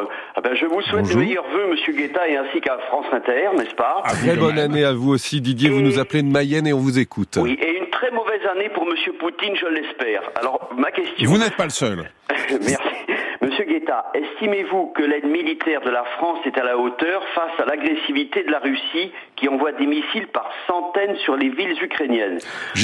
Bonjour. 0.00 0.11
Ah 0.35 0.40
ben, 0.40 0.54
je 0.54 0.66
vous 0.66 0.80
souhaite 0.83 1.09
de 1.09 1.14
meilleurs 1.14 1.49
vœux, 1.49 1.69
Monsieur 1.71 1.92
Guetta, 1.92 2.28
et 2.28 2.37
ainsi 2.37 2.61
qu'à 2.61 2.78
France 2.88 3.07
Inter, 3.12 3.50
n'est-ce 3.57 3.75
pas 3.75 4.02
ah, 4.04 4.12
Très 4.12 4.37
bonne 4.37 4.59
année 4.59 4.85
à 4.85 4.92
vous 4.92 5.11
aussi, 5.11 5.40
Didier. 5.40 5.71
Vous 5.71 5.80
nous 5.80 5.99
appelez 5.99 6.23
de 6.23 6.30
Mayenne 6.30 6.66
et 6.66 6.73
on 6.73 6.78
vous 6.78 6.99
écoute. 6.99 7.38
Oui, 7.40 7.59
et 7.61 7.78
une 7.78 7.90
très 7.90 8.11
mauvaise 8.11 8.40
année 8.54 8.69
pour 8.71 8.87
Monsieur 8.87 9.12
Poutine, 9.14 9.54
je 9.57 9.66
l'espère. 9.66 10.23
Alors, 10.37 10.71
ma 10.76 10.90
question... 10.90 11.28
Vous 11.28 11.38
n'êtes 11.38 11.57
pas 11.57 11.64
le 11.64 11.71
seul. 11.71 12.11
Merci. 12.50 12.76
Monsieur 13.42 13.64
Guetta, 13.64 14.12
estimez-vous 14.12 14.88
que 14.88 15.02
l'aide 15.02 15.26
militaire 15.26 15.80
de 15.80 15.90
la 15.90 16.04
France 16.19 16.38
est 16.45 16.59
à 16.59 16.62
la 16.62 16.76
hauteur 16.76 17.23
face 17.35 17.59
à 17.59 17.64
l'agressivité 17.64 18.42
de 18.42 18.50
la 18.50 18.59
Russie 18.59 19.12
qui 19.37 19.49
envoie 19.49 19.73
des 19.73 19.87
missiles 19.87 20.26
par 20.28 20.50
centaines 20.66 21.16
sur 21.25 21.37
les 21.37 21.49
villes 21.49 21.76
ukrainiennes? 21.83 22.38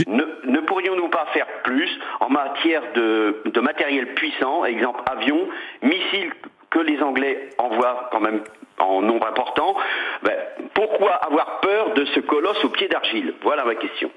Ne, 0.07 0.25
ne 0.45 0.61
pourrions-nous 0.61 1.09
pas 1.09 1.27
faire 1.35 1.47
plus 1.63 1.91
en 2.21 2.31
matière 2.31 2.83
de, 2.95 3.43
de 3.45 3.61
matériel 3.61 4.15
puissant, 4.15 4.65
exemple 4.65 5.03
avions, 5.07 5.47
missiles 5.83 6.33
que 6.77 6.83
les 6.83 7.01
Anglais 7.01 7.51
envoient 7.59 8.09
quand 8.13 8.21
même 8.21 8.43
en 8.79 9.01
nombre 9.01 9.27
important, 9.27 9.77
ben, 10.23 10.35
pourquoi 10.75 11.15
avoir 11.15 11.61
peur 11.61 11.95
de 11.95 12.05
ce 12.15 12.21
colosse 12.21 12.63
au 12.65 12.69
pied 12.69 12.89
d'argile? 12.89 13.33
Voilà 13.43 13.65
ma 13.65 13.75
question. 13.75 14.11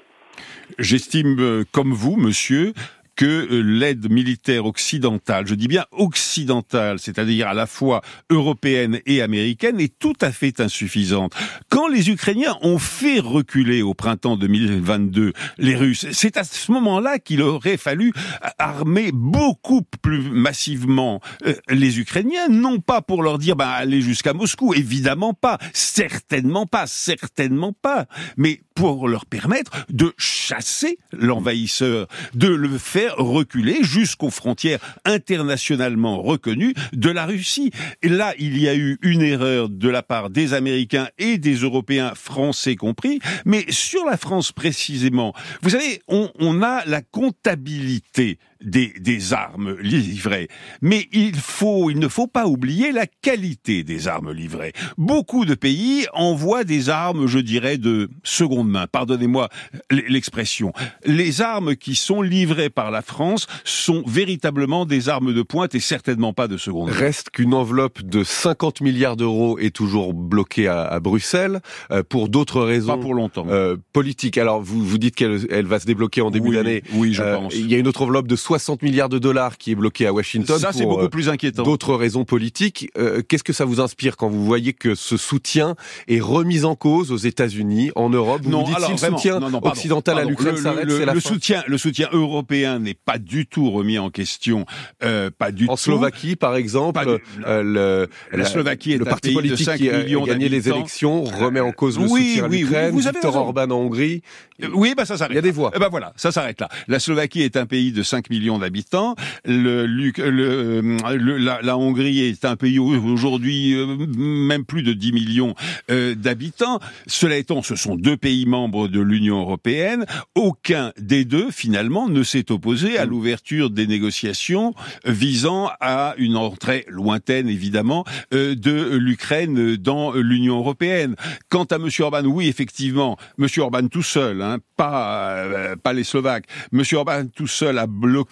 J'estime, 0.78 1.36
euh, 1.40 1.64
comme 1.72 1.92
vous, 1.92 2.16
monsieur, 2.16 2.72
que 3.20 3.26
euh, 3.26 3.60
l'aide 3.60 4.10
militaire 4.10 4.64
occidentale, 4.64 5.46
je 5.46 5.54
dis 5.54 5.68
bien 5.68 5.84
occidentale, 5.92 6.98
c'est-à-dire 6.98 7.48
à 7.48 7.52
la 7.52 7.66
fois 7.66 8.00
européenne 8.30 9.00
et 9.04 9.20
américaine, 9.20 9.78
est 9.78 9.98
tout 9.98 10.14
à 10.22 10.32
fait 10.32 10.58
insuffisante. 10.58 11.34
Quand 11.68 11.86
les 11.86 12.08
Ukrainiens 12.08 12.56
ont 12.62 12.78
fait 12.78 13.20
reculer 13.20 13.82
au 13.82 13.92
printemps 13.92 14.38
2022 14.38 15.34
les 15.58 15.76
Russes, 15.76 16.06
c'est 16.12 16.38
à 16.38 16.44
ce 16.44 16.72
moment-là 16.72 17.18
qu'il 17.18 17.42
aurait 17.42 17.76
fallu 17.76 18.14
armer 18.58 19.10
beaucoup 19.12 19.82
plus 20.00 20.22
massivement 20.30 21.20
euh, 21.44 21.52
les 21.68 21.98
Ukrainiens, 22.00 22.48
non 22.48 22.80
pas 22.80 23.02
pour 23.02 23.22
leur 23.22 23.36
dire 23.36 23.54
bah, 23.54 23.68
allez 23.68 24.00
jusqu'à 24.00 24.32
Moscou, 24.32 24.72
évidemment 24.72 25.34
pas, 25.34 25.58
certainement 25.74 26.64
pas, 26.64 26.86
certainement 26.86 27.74
pas, 27.74 28.06
mais 28.38 28.62
pour 28.74 29.08
leur 29.08 29.26
permettre 29.26 29.72
de 29.90 30.14
chasser 30.16 30.98
l'envahisseur, 31.12 32.06
de 32.32 32.48
le 32.48 32.78
faire 32.78 33.09
reculer 33.16 33.82
jusqu'aux 33.82 34.30
frontières 34.30 34.80
internationalement 35.04 36.22
reconnues 36.22 36.74
de 36.92 37.10
la 37.10 37.26
Russie. 37.26 37.70
Et 38.02 38.08
là, 38.08 38.34
il 38.38 38.58
y 38.58 38.68
a 38.68 38.74
eu 38.74 38.98
une 39.02 39.22
erreur 39.22 39.68
de 39.68 39.88
la 39.88 40.02
part 40.02 40.30
des 40.30 40.54
Américains 40.54 41.08
et 41.18 41.38
des 41.38 41.56
Européens, 41.56 42.12
français 42.14 42.76
compris, 42.76 43.20
mais 43.44 43.64
sur 43.70 44.04
la 44.04 44.16
France 44.16 44.52
précisément, 44.52 45.34
vous 45.62 45.70
savez, 45.70 46.02
on 46.08 46.62
a 46.62 46.84
la 46.86 47.02
comptabilité 47.02 48.38
des, 48.62 48.92
des, 48.98 49.32
armes 49.32 49.76
livrées. 49.80 50.48
Mais 50.82 51.08
il 51.12 51.36
faut, 51.36 51.90
il 51.90 51.98
ne 51.98 52.08
faut 52.08 52.26
pas 52.26 52.46
oublier 52.46 52.92
la 52.92 53.06
qualité 53.06 53.82
des 53.84 54.08
armes 54.08 54.32
livrées. 54.32 54.72
Beaucoup 54.98 55.44
de 55.44 55.54
pays 55.54 56.06
envoient 56.12 56.64
des 56.64 56.88
armes, 56.88 57.26
je 57.26 57.38
dirais, 57.38 57.78
de 57.78 58.08
seconde 58.22 58.68
main. 58.68 58.86
Pardonnez-moi 58.86 59.48
l'expression. 59.90 60.72
Les 61.04 61.40
armes 61.40 61.76
qui 61.76 61.94
sont 61.94 62.22
livrées 62.22 62.70
par 62.70 62.90
la 62.90 63.02
France 63.02 63.46
sont 63.64 64.02
véritablement 64.06 64.86
des 64.86 65.08
armes 65.08 65.32
de 65.32 65.42
pointe 65.42 65.74
et 65.74 65.80
certainement 65.80 66.32
pas 66.32 66.48
de 66.48 66.56
seconde 66.56 66.90
main. 66.90 66.96
Reste 66.96 67.30
qu'une 67.30 67.54
enveloppe 67.54 68.02
de 68.02 68.24
50 68.24 68.80
milliards 68.80 69.16
d'euros 69.16 69.58
est 69.58 69.74
toujours 69.74 70.14
bloquée 70.14 70.68
à, 70.68 70.82
à 70.82 71.00
Bruxelles 71.00 71.60
euh, 71.90 72.02
pour 72.02 72.28
d'autres 72.28 72.62
raisons. 72.62 72.96
Pas 72.96 73.02
pour 73.02 73.14
longtemps. 73.14 73.46
Euh, 73.48 73.76
politiques. 73.92 74.38
Alors 74.38 74.60
vous 74.60 74.84
vous 74.84 74.98
dites 74.98 75.14
qu'elle 75.14 75.40
elle 75.50 75.66
va 75.66 75.78
se 75.78 75.86
débloquer 75.86 76.20
en 76.20 76.30
début 76.30 76.50
oui, 76.50 76.56
d'année. 76.56 76.82
Oui, 76.94 77.14
je 77.14 77.22
euh, 77.22 77.36
pense. 77.36 77.54
Il 77.54 77.70
y 77.70 77.74
a 77.74 77.78
une 77.78 77.88
autre 77.88 78.02
enveloppe 78.02 78.26
de 78.26 78.36
60 78.50 78.82
milliards 78.82 79.08
de 79.08 79.18
dollars 79.20 79.58
qui 79.58 79.70
est 79.70 79.74
bloquée 79.76 80.06
à 80.06 80.12
Washington. 80.12 80.58
Ça, 80.58 80.72
c'est 80.72 80.84
beaucoup 80.84 81.08
plus 81.08 81.28
inquiétant. 81.28 81.62
D'autres 81.62 81.94
raisons 81.94 82.24
politiques. 82.24 82.90
Euh, 82.98 83.22
Qu'est-ce 83.26 83.44
que 83.44 83.52
ça 83.52 83.64
vous 83.64 83.80
inspire 83.80 84.16
quand 84.16 84.28
vous 84.28 84.44
voyez 84.44 84.72
que 84.72 84.96
ce 84.96 85.16
soutien 85.16 85.76
est 86.08 86.20
remis 86.20 86.64
en 86.64 86.74
cause 86.74 87.12
aux 87.12 87.16
États-Unis, 87.16 87.92
en 87.94 88.10
Europe? 88.10 88.40
Vous 88.42 88.50
non, 88.50 88.60
vous 88.62 88.66
dites 88.66 88.76
alors, 88.76 88.88
si 88.88 88.94
le 88.94 88.98
vraiment, 88.98 89.18
soutien 89.18 89.34
non, 89.38 89.50
non, 89.50 89.60
pardon, 89.60 89.68
occidental 89.78 90.14
pardon, 90.16 90.26
à 90.28 90.30
l'Ukraine 90.30 90.54
le, 90.56 90.60
s'arrête, 90.62 90.84
le, 90.84 91.04
le 91.14 91.20
soutien, 91.20 91.62
le 91.68 91.78
soutien 91.78 92.08
européen 92.12 92.80
n'est 92.80 92.94
pas 92.94 93.18
du 93.18 93.46
tout 93.46 93.70
remis 93.70 93.98
en 93.98 94.10
question, 94.10 94.64
euh, 95.04 95.30
pas 95.36 95.52
du 95.52 95.68
En 95.68 95.74
tout. 95.76 95.82
Slovaquie, 95.82 96.34
par 96.34 96.56
exemple, 96.56 97.04
du- 97.04 97.44
euh, 97.46 97.62
le, 97.62 98.36
La 98.36 98.44
Slovaquie 98.46 98.92
est 98.94 98.98
le 98.98 99.06
un 99.06 99.10
parti 99.10 99.28
pays 99.28 99.36
de 99.36 99.40
politique 99.42 99.64
5 99.66 99.76
qui 99.78 99.90
a 99.90 100.02
gagné 100.26 100.48
les 100.48 100.68
élections 100.68 101.22
remet 101.22 101.60
en 101.60 101.70
cause 101.72 101.98
le 102.00 102.06
Oui, 102.08 102.30
soutien 102.30 102.44
à 102.44 102.48
oui, 102.48 102.56
oui, 102.56 102.60
l'Ukraine. 102.62 102.96
Victor 102.98 103.14
raison. 103.32 103.38
Orban 103.38 103.62
en 103.70 103.70
Hongrie. 103.76 104.22
Euh, 104.62 104.68
Oui, 104.74 104.94
bah 104.96 105.04
ça 105.04 105.16
s'arrête. 105.16 105.32
Il 105.32 105.36
y 105.36 105.38
a 105.38 105.42
des 105.42 105.50
voix. 105.52 105.70
Ben 105.78 105.88
voilà, 105.88 106.12
ça 106.16 106.32
s'arrête 106.32 106.60
là. 106.60 106.68
La 106.88 106.98
Slovaquie 106.98 107.42
est 107.42 107.56
un 107.56 107.66
pays 107.66 107.92
de 107.92 108.02
5 108.02 108.28
millions 108.30 108.39
d'habitants. 108.58 109.14
Le, 109.44 109.86
le, 109.86 110.12
le- 110.20 111.36
la, 111.38 111.60
la 111.62 111.76
Hongrie 111.78 112.20
est 112.20 112.44
un 112.44 112.56
pays 112.56 112.78
où 112.78 112.88
aujourd'hui 113.12 113.74
euh, 113.74 113.86
même 114.16 114.64
plus 114.64 114.82
de 114.82 114.92
10 114.92 115.12
millions 115.12 115.54
euh, 115.90 116.14
d'habitants. 116.14 116.80
Cela 117.06 117.36
étant, 117.36 117.62
ce 117.62 117.76
sont 117.76 117.96
deux 117.96 118.16
pays 118.16 118.46
membres 118.46 118.88
de 118.88 119.00
l'Union 119.00 119.40
européenne. 119.40 120.06
Aucun 120.34 120.92
des 120.98 121.24
deux 121.24 121.50
finalement 121.50 122.08
ne 122.08 122.22
s'est 122.22 122.50
opposé 122.50 122.98
à 122.98 123.04
l'ouverture 123.04 123.70
des 123.70 123.86
négociations 123.86 124.74
visant 125.04 125.70
à 125.80 126.14
une 126.18 126.36
entrée 126.36 126.84
lointaine 126.88 127.48
évidemment 127.48 128.04
euh, 128.34 128.54
de 128.54 128.96
l'Ukraine 128.96 129.76
dans 129.76 130.12
l'Union 130.12 130.58
européenne. 130.58 131.14
Quant 131.48 131.64
à 131.64 131.78
Monsieur 131.78 132.04
Orban, 132.04 132.24
oui 132.24 132.48
effectivement, 132.48 133.16
Monsieur 133.38 133.62
Orban 133.62 133.86
tout 133.88 134.02
seul, 134.02 134.42
hein, 134.42 134.58
pas 134.76 135.34
euh, 135.44 135.76
pas 135.76 135.92
les 135.92 136.04
Slovaques, 136.04 136.46
Monsieur 136.72 136.98
Orban 136.98 137.24
tout 137.34 137.46
seul 137.46 137.78
a 137.78 137.86
bloqué 137.86 138.29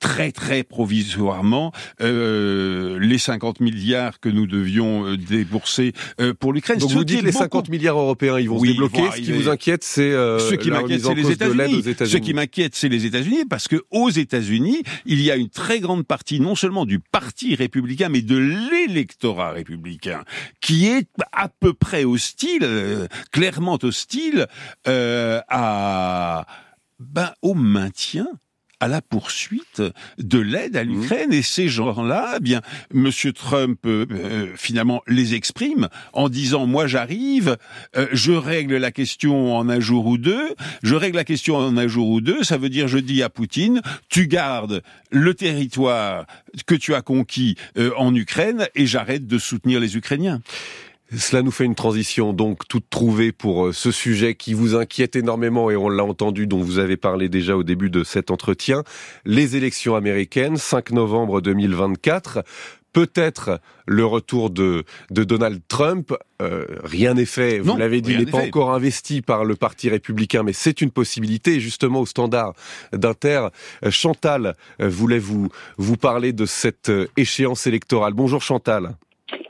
très 0.00 0.32
très 0.32 0.64
provisoirement 0.64 1.72
euh, 2.00 2.98
les 2.98 3.18
50 3.18 3.60
milliards 3.60 4.18
que 4.18 4.30
nous 4.30 4.46
devions 4.46 5.06
euh, 5.06 5.16
débourser 5.16 5.92
euh, 6.20 6.34
pour 6.34 6.52
l'Ukraine. 6.52 6.78
Donc 6.78 6.90
Ce 6.90 6.94
vous 6.94 7.04
dites 7.04 7.22
les 7.22 7.30
beaucoup 7.30 7.44
50 7.44 7.68
milliards 7.68 7.98
européens, 7.98 8.38
ils 8.40 8.48
vont 8.48 8.58
Oui, 8.58 8.68
se 8.68 8.72
débloquer. 8.72 9.02
vont 9.02 9.12
Ce 9.12 9.20
qui 9.20 9.32
vous 9.32 9.48
inquiète, 9.48 9.84
c'est 9.84 10.10
euh, 10.10 10.38
ce 10.38 10.54
qui 10.54 10.70
m'inquiète, 10.70 11.02
c'est 11.02 11.14
les 11.14 11.30
États-Unis. 11.30 11.84
Ce 12.06 12.16
qui 12.16 12.34
m'inquiète, 12.34 12.74
c'est 12.74 12.88
les 12.88 13.04
États-Unis, 13.04 13.44
parce 13.48 13.68
que 13.68 13.82
aux 13.90 14.08
États-Unis, 14.08 14.82
il 15.04 15.20
y 15.20 15.30
a 15.30 15.36
une 15.36 15.50
très 15.50 15.80
grande 15.80 16.06
partie, 16.06 16.40
non 16.40 16.54
seulement 16.54 16.86
du 16.86 16.98
parti 16.98 17.54
républicain, 17.54 18.08
mais 18.08 18.22
de 18.22 18.38
l'électorat 18.38 19.52
républicain, 19.52 20.24
qui 20.62 20.86
est 20.86 21.08
à 21.32 21.48
peu 21.48 21.74
près 21.74 22.04
hostile, 22.04 22.62
euh, 22.62 23.06
clairement 23.32 23.78
hostile 23.82 24.46
euh, 24.88 25.40
à 25.48 26.46
ben, 26.98 27.32
au 27.42 27.54
maintien 27.54 28.26
à 28.80 28.88
la 28.88 29.02
poursuite 29.02 29.82
de 30.18 30.38
l'aide 30.38 30.76
à 30.76 30.84
l'Ukraine. 30.84 31.32
Et 31.32 31.42
ces 31.42 31.68
gens-là, 31.68 32.34
eh 32.36 32.40
bien, 32.40 32.60
Monsieur 32.92 33.32
Trump 33.32 33.78
euh, 33.86 34.06
euh, 34.10 34.46
finalement 34.56 35.02
les 35.06 35.34
exprime 35.34 35.88
en 36.12 36.28
disant 36.28 36.66
moi 36.66 36.86
j'arrive, 36.86 37.56
euh, 37.96 38.06
je 38.12 38.32
règle 38.32 38.76
la 38.76 38.90
question 38.90 39.56
en 39.56 39.68
un 39.68 39.80
jour 39.80 40.06
ou 40.06 40.18
deux, 40.18 40.54
je 40.82 40.94
règle 40.94 41.16
la 41.16 41.24
question 41.24 41.56
en 41.56 41.76
un 41.76 41.88
jour 41.88 42.08
ou 42.08 42.20
deux, 42.20 42.42
ça 42.42 42.56
veut 42.56 42.68
dire 42.68 42.88
je 42.88 42.98
dis 42.98 43.22
à 43.22 43.28
Poutine 43.28 43.80
tu 44.08 44.26
gardes 44.26 44.82
le 45.10 45.34
territoire 45.34 46.26
que 46.66 46.74
tu 46.74 46.94
as 46.94 47.02
conquis 47.02 47.56
euh, 47.76 47.90
en 47.96 48.14
Ukraine 48.14 48.68
et 48.74 48.86
j'arrête 48.86 49.26
de 49.26 49.38
soutenir 49.38 49.80
les 49.80 49.96
Ukrainiens. 49.96 50.40
Cela 51.16 51.42
nous 51.42 51.50
fait 51.50 51.64
une 51.64 51.74
transition 51.74 52.32
donc 52.32 52.68
toute 52.68 52.88
trouvée 52.88 53.32
pour 53.32 53.66
euh, 53.66 53.72
ce 53.72 53.90
sujet 53.90 54.36
qui 54.36 54.54
vous 54.54 54.76
inquiète 54.76 55.16
énormément 55.16 55.70
et 55.70 55.76
on 55.76 55.88
l'a 55.88 56.04
entendu, 56.04 56.46
dont 56.46 56.60
vous 56.60 56.78
avez 56.78 56.96
parlé 56.96 57.28
déjà 57.28 57.56
au 57.56 57.64
début 57.64 57.90
de 57.90 58.04
cet 58.04 58.30
entretien. 58.30 58.84
Les 59.24 59.56
élections 59.56 59.96
américaines, 59.96 60.56
5 60.56 60.92
novembre 60.92 61.40
2024. 61.40 62.44
Peut-être 62.92 63.60
le 63.86 64.04
retour 64.04 64.50
de, 64.50 64.84
de 65.10 65.22
Donald 65.24 65.60
Trump. 65.68 66.12
Euh, 66.42 66.64
rien 66.82 67.14
n'est 67.14 67.24
fait, 67.24 67.60
vous 67.60 67.76
l'avez 67.76 68.00
dit, 68.00 68.12
il 68.12 68.18
n'est 68.18 68.26
pas 68.26 68.40
fait. 68.40 68.48
encore 68.48 68.72
investi 68.72 69.22
par 69.22 69.44
le 69.44 69.54
Parti 69.54 69.88
républicain, 69.88 70.42
mais 70.42 70.52
c'est 70.52 70.80
une 70.80 70.90
possibilité. 70.90 71.54
Et 71.54 71.60
justement, 71.60 72.00
au 72.00 72.06
standard 72.06 72.52
d'Inter, 72.92 73.48
euh, 73.84 73.90
Chantal 73.90 74.54
voulait 74.80 75.20
vous, 75.20 75.50
vous 75.76 75.96
parler 75.96 76.32
de 76.32 76.46
cette 76.46 76.90
échéance 77.16 77.66
électorale. 77.66 78.12
Bonjour 78.12 78.42
Chantal. 78.42 78.96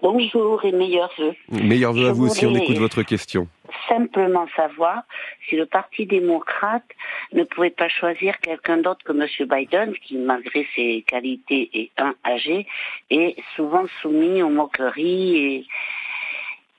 Bonjour 0.02 0.64
et 0.64 0.72
meilleurs 0.72 1.12
vœux. 1.18 1.34
Meilleur 1.50 1.92
vœu 1.92 2.08
à 2.08 2.12
vous 2.12 2.28
si 2.28 2.46
on 2.46 2.54
écoute 2.54 2.78
votre 2.78 3.02
question. 3.02 3.48
Simplement 3.88 4.46
savoir 4.56 5.02
si 5.48 5.56
le 5.56 5.66
Parti 5.66 6.06
démocrate 6.06 6.84
ne 7.32 7.44
pouvait 7.44 7.70
pas 7.70 7.88
choisir 7.88 8.38
quelqu'un 8.40 8.78
d'autre 8.78 9.04
que 9.04 9.12
M. 9.12 9.48
Biden, 9.48 9.92
qui, 10.02 10.16
malgré 10.16 10.66
ses 10.74 11.04
qualités 11.06 11.70
et 11.74 11.90
un 11.98 12.14
âgé, 12.24 12.66
est 13.10 13.36
souvent 13.56 13.84
soumis 14.00 14.42
aux 14.42 14.48
moqueries 14.48 15.36
et, 15.36 15.66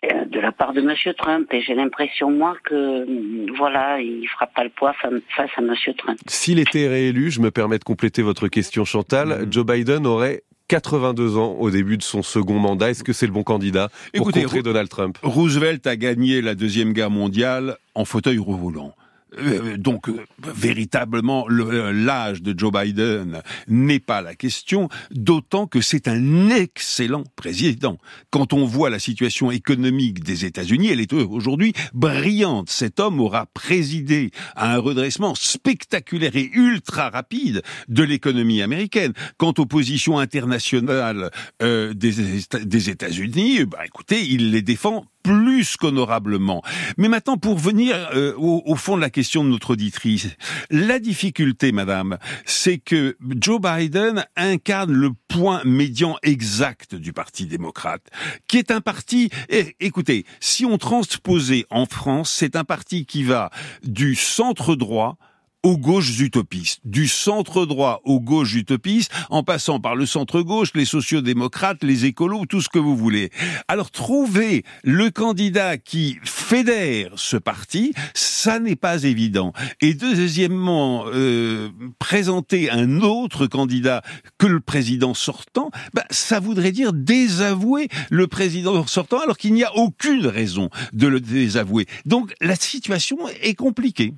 euh, 0.06 0.26
de 0.26 0.40
la 0.40 0.52
part 0.52 0.74
de 0.74 0.82
Monsieur 0.82 1.14
Trump. 1.14 1.48
Et 1.54 1.62
j'ai 1.62 1.76
l'impression, 1.76 2.32
moi, 2.32 2.56
que 2.64 3.06
mm, 3.06 3.56
voilà, 3.58 4.00
il 4.02 4.28
fera 4.28 4.48
pas 4.48 4.64
le 4.64 4.70
poids 4.70 4.94
face 4.94 5.52
à 5.56 5.62
Monsieur 5.62 5.94
Trump. 5.94 6.18
S'il 6.28 6.60
était 6.60 6.88
réélu, 6.88 7.30
je 7.30 7.40
me 7.42 7.52
permets 7.52 7.78
de 7.78 7.84
compléter 7.84 8.22
votre 8.22 8.48
question, 8.48 8.86
Chantal, 8.86 9.30
mm-hmm. 9.30 9.54
Joe 9.54 9.66
Biden 9.66 10.08
aurait 10.08 10.44
82 10.72 11.36
ans 11.36 11.58
au 11.60 11.70
début 11.70 11.98
de 11.98 12.02
son 12.02 12.24
second 12.24 12.58
mandat. 12.58 12.92
Est-ce 12.92 13.04
que 13.04 13.12
c'est 13.12 13.26
le 13.26 13.34
bon 13.34 13.44
candidat 13.44 13.90
pour 14.14 14.30
Écoutez, 14.30 14.44
contrer 14.44 14.64
Donald 14.64 14.88
Trump? 14.88 15.18
Roosevelt 15.22 15.86
a 15.86 15.98
gagné 15.98 16.42
la 16.42 16.56
Deuxième 16.56 16.94
Guerre 16.94 17.10
mondiale 17.10 17.78
en 17.94 18.06
fauteuil 18.06 18.38
roulant. 18.38 18.96
Euh, 19.38 19.78
donc 19.78 20.10
euh, 20.10 20.26
véritablement 20.54 21.46
euh, 21.50 21.94
l'âge 21.94 22.42
de 22.42 22.58
Joe 22.58 22.72
Biden 22.72 23.42
n'est 23.68 24.00
pas 24.00 24.22
la 24.22 24.36
question, 24.36 24.90
d'autant 25.12 25.68
que 25.68 25.80
c'est 25.80 26.10
un 26.10 26.50
excellent 26.50 27.24
président. 27.38 27.98
Quand 28.30 28.52
on 28.52 28.66
voit 28.66 28.90
la 28.90 29.00
situation 29.00 29.50
économique 29.50 30.24
des 30.24 30.44
États-Unis, 30.46 30.90
elle 30.90 31.00
est 31.00 31.14
aujourd'hui 31.14 31.74
brillante. 31.94 32.70
Cet 32.70 33.00
homme 33.00 33.22
aura 33.22 33.46
présidé 33.54 34.32
à 34.56 34.74
un 34.74 34.80
redressement 34.80 35.34
spectaculaire 35.34 36.36
et 36.36 36.50
ultra 36.54 37.10
rapide 37.10 37.62
de 37.88 38.04
l'économie 38.04 38.62
américaine. 38.62 39.14
Quant 39.38 39.54
aux 39.58 39.66
positions 39.66 40.20
internationales 40.20 41.32
des, 41.60 41.94
des 41.94 42.90
États-Unis, 42.90 43.66
bah, 43.66 43.86
écoutez, 43.86 44.26
il 44.26 44.52
les 44.52 44.62
défend 44.62 45.06
plus 45.24 45.78
qu'honorablement. 45.78 46.62
Mais 46.98 47.08
maintenant, 47.08 47.38
pour 47.38 47.58
venir 47.58 47.96
euh, 48.14 48.34
au, 48.38 48.76
fond 48.76 48.96
de 48.96 49.02
la 49.02 49.10
question 49.10 49.44
de 49.44 49.50
notre 49.50 49.72
auditrice, 49.72 50.30
la 50.70 51.00
difficulté, 51.00 51.72
madame, 51.72 52.18
c'est 52.46 52.78
que 52.78 53.18
Joe 53.40 53.60
Biden 53.62 54.26
incarne 54.36 54.92
le 54.92 55.12
point 55.28 55.62
médian 55.64 56.18
exact 56.24 56.96
du 56.96 57.14
Parti 57.14 57.46
démocrate, 57.46 58.08
qui 58.48 58.58
est 58.58 58.72
un 58.72 58.82
parti, 58.82 59.30
eh, 59.50 59.76
écoutez, 59.80 60.26
si 60.40 60.66
on 60.66 60.78
transposait 60.78 61.66
en 61.70 61.86
France, 61.86 62.32
c'est 62.32 62.56
un 62.56 62.64
parti 62.64 63.06
qui 63.06 63.24
va 63.24 63.50
du 63.84 64.16
centre 64.16 64.76
droit 64.76 65.18
aux 65.64 65.78
gauches 65.78 66.20
utopistes, 66.20 66.82
du 66.86 67.08
centre 67.08 67.66
droit 67.66 68.02
aux 68.04 68.20
gauches 68.20 68.56
utopistes, 68.56 69.12
en 69.30 69.44
passant 69.44 69.80
par 69.80 69.96
le 69.96 70.06
centre 70.06 70.42
gauche, 70.42 70.72
les 70.74 70.86
sociodémocrates, 70.86 71.84
les 71.84 72.06
écolos, 72.06 72.46
tout 72.48 72.62
ce 72.62 72.70
que 72.70 72.80
vous 72.80 72.98
voulez. 72.98 73.30
Alors 73.68 73.92
trouver 73.92 74.64
le 74.84 75.12
candidat 75.12 75.78
qui 75.78 76.18
fédère 76.24 77.12
ce 77.16 77.38
parti, 77.38 77.94
ça 78.14 78.60
n'est 78.60 78.76
pas 78.76 79.04
évident. 79.04 79.54
Et 79.82 79.94
deuxièmement, 79.94 81.06
euh, 81.08 81.70
présenter 82.00 82.72
un 82.72 83.02
autre 83.02 83.46
candidat 83.46 84.02
que 84.40 84.48
le 84.48 84.60
président 84.60 85.14
sortant, 85.14 85.70
bah, 85.94 86.06
ça 86.10 86.40
voudrait 86.40 86.72
dire 86.72 86.94
désavouer 86.94 87.88
le 88.10 88.28
président 88.28 88.86
sortant 88.88 89.20
alors 89.20 89.38
qu'il 89.38 89.54
n'y 89.54 89.64
a 89.64 89.76
aucune 89.76 90.26
raison 90.26 90.70
de 90.94 91.08
le 91.08 91.20
désavouer. 91.20 91.86
Donc 92.06 92.34
la 92.42 92.56
situation 92.56 93.18
est 93.42 93.56
compliquée. 93.56 94.14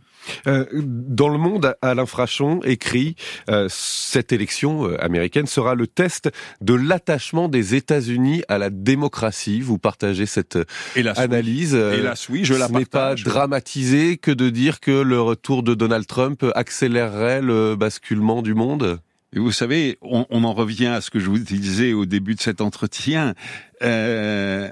Euh, 0.48 0.66
dans 0.74 1.30
le 1.30 1.38
monde, 1.38 1.76
Alain 1.82 2.06
Frachon 2.06 2.60
écrit 2.64 3.16
euh, 3.50 3.68
cette 3.70 4.32
élection 4.32 4.88
euh, 4.88 5.04
américaine 5.04 5.48
sera 5.48 5.76
le 5.76 5.88
test 5.88 6.32
de 6.62 6.74
l'attachement 6.74 7.50
des 7.50 7.76
États-Unis 7.76 8.44
à 8.48 8.58
la 8.58 8.70
démocratie. 8.70 9.62
Vous 9.62 9.78
partagez 9.78 10.26
cette 10.26 10.58
analyse. 11.16 11.76
Hélas, 11.76 12.30
oui, 12.30 12.46
je 12.46 12.54
la 12.54 12.68
Ce 12.68 12.74
n'est 12.74 12.86
pas 12.86 13.16
dramatisé 13.16 14.18
que 14.18 14.32
de 14.32 14.50
dire 14.50 14.80
que 14.80 14.92
le 14.92 15.22
retour 15.22 15.64
de 15.64 15.74
Donald 15.74 16.08
Trump 16.08 16.46
accélérerait 16.56 17.42
le 17.42 17.76
basculement 17.76 18.42
du 18.42 18.54
monde? 18.54 19.00
Et 19.36 19.40
vous 19.40 19.52
savez, 19.52 19.98
on, 20.02 20.28
on, 20.30 20.44
en 20.44 20.54
revient 20.54 20.86
à 20.86 21.02
ce 21.02 21.10
que 21.10 21.20
je 21.20 21.28
vous 21.28 21.40
disais 21.40 21.94
au 21.94 22.06
début 22.06 22.36
de 22.36 22.42
cet 22.42 22.62
entretien. 22.62 23.34
Euh, 23.82 24.70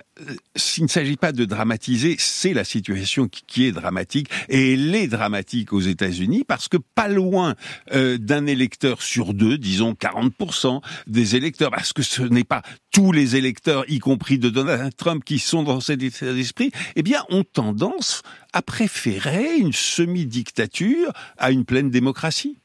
S'il 0.56 0.84
ne 0.84 0.88
s'agit 0.88 1.18
pas 1.18 1.32
de 1.32 1.46
dramatiser, 1.46 2.16
c'est 2.20 2.54
la 2.54 2.64
situation 2.64 3.28
qui, 3.28 3.66
est 3.66 3.72
dramatique 3.72 4.30
et 4.50 4.74
elle 4.74 4.94
est 4.94 5.08
dramatique 5.08 5.74
aux 5.74 5.82
États-Unis 5.82 6.44
parce 6.48 6.68
que 6.68 6.78
pas 6.78 7.08
loin 7.08 7.56
euh, 7.94 8.20
d'un 8.20 8.46
électeur 8.46 9.02
sur 9.02 9.34
deux, 9.34 9.58
disons 9.58 9.94
40% 9.94 10.82
des 11.08 11.36
électeurs, 11.36 11.72
parce 11.72 11.92
que 11.92 12.04
ce 12.04 12.22
n'est 12.22 12.44
pas 12.44 12.62
tous 12.92 13.12
les 13.12 13.36
électeurs, 13.36 13.84
y 13.90 13.98
compris 13.98 14.38
de 14.38 14.50
Donald 14.50 14.96
Trump, 14.96 15.24
qui 15.26 15.40
sont 15.40 15.64
dans 15.64 15.82
cet 15.82 16.04
état 16.04 16.34
d'esprit, 16.34 16.72
eh 16.96 17.02
bien, 17.02 17.24
ont 17.30 17.44
tendance 17.44 18.22
à 18.54 18.62
préférer 18.62 19.58
une 19.58 19.74
semi-dictature 19.74 21.12
à 21.38 21.52
une 21.52 21.66
pleine 21.66 21.90
démocratie. 21.90 22.61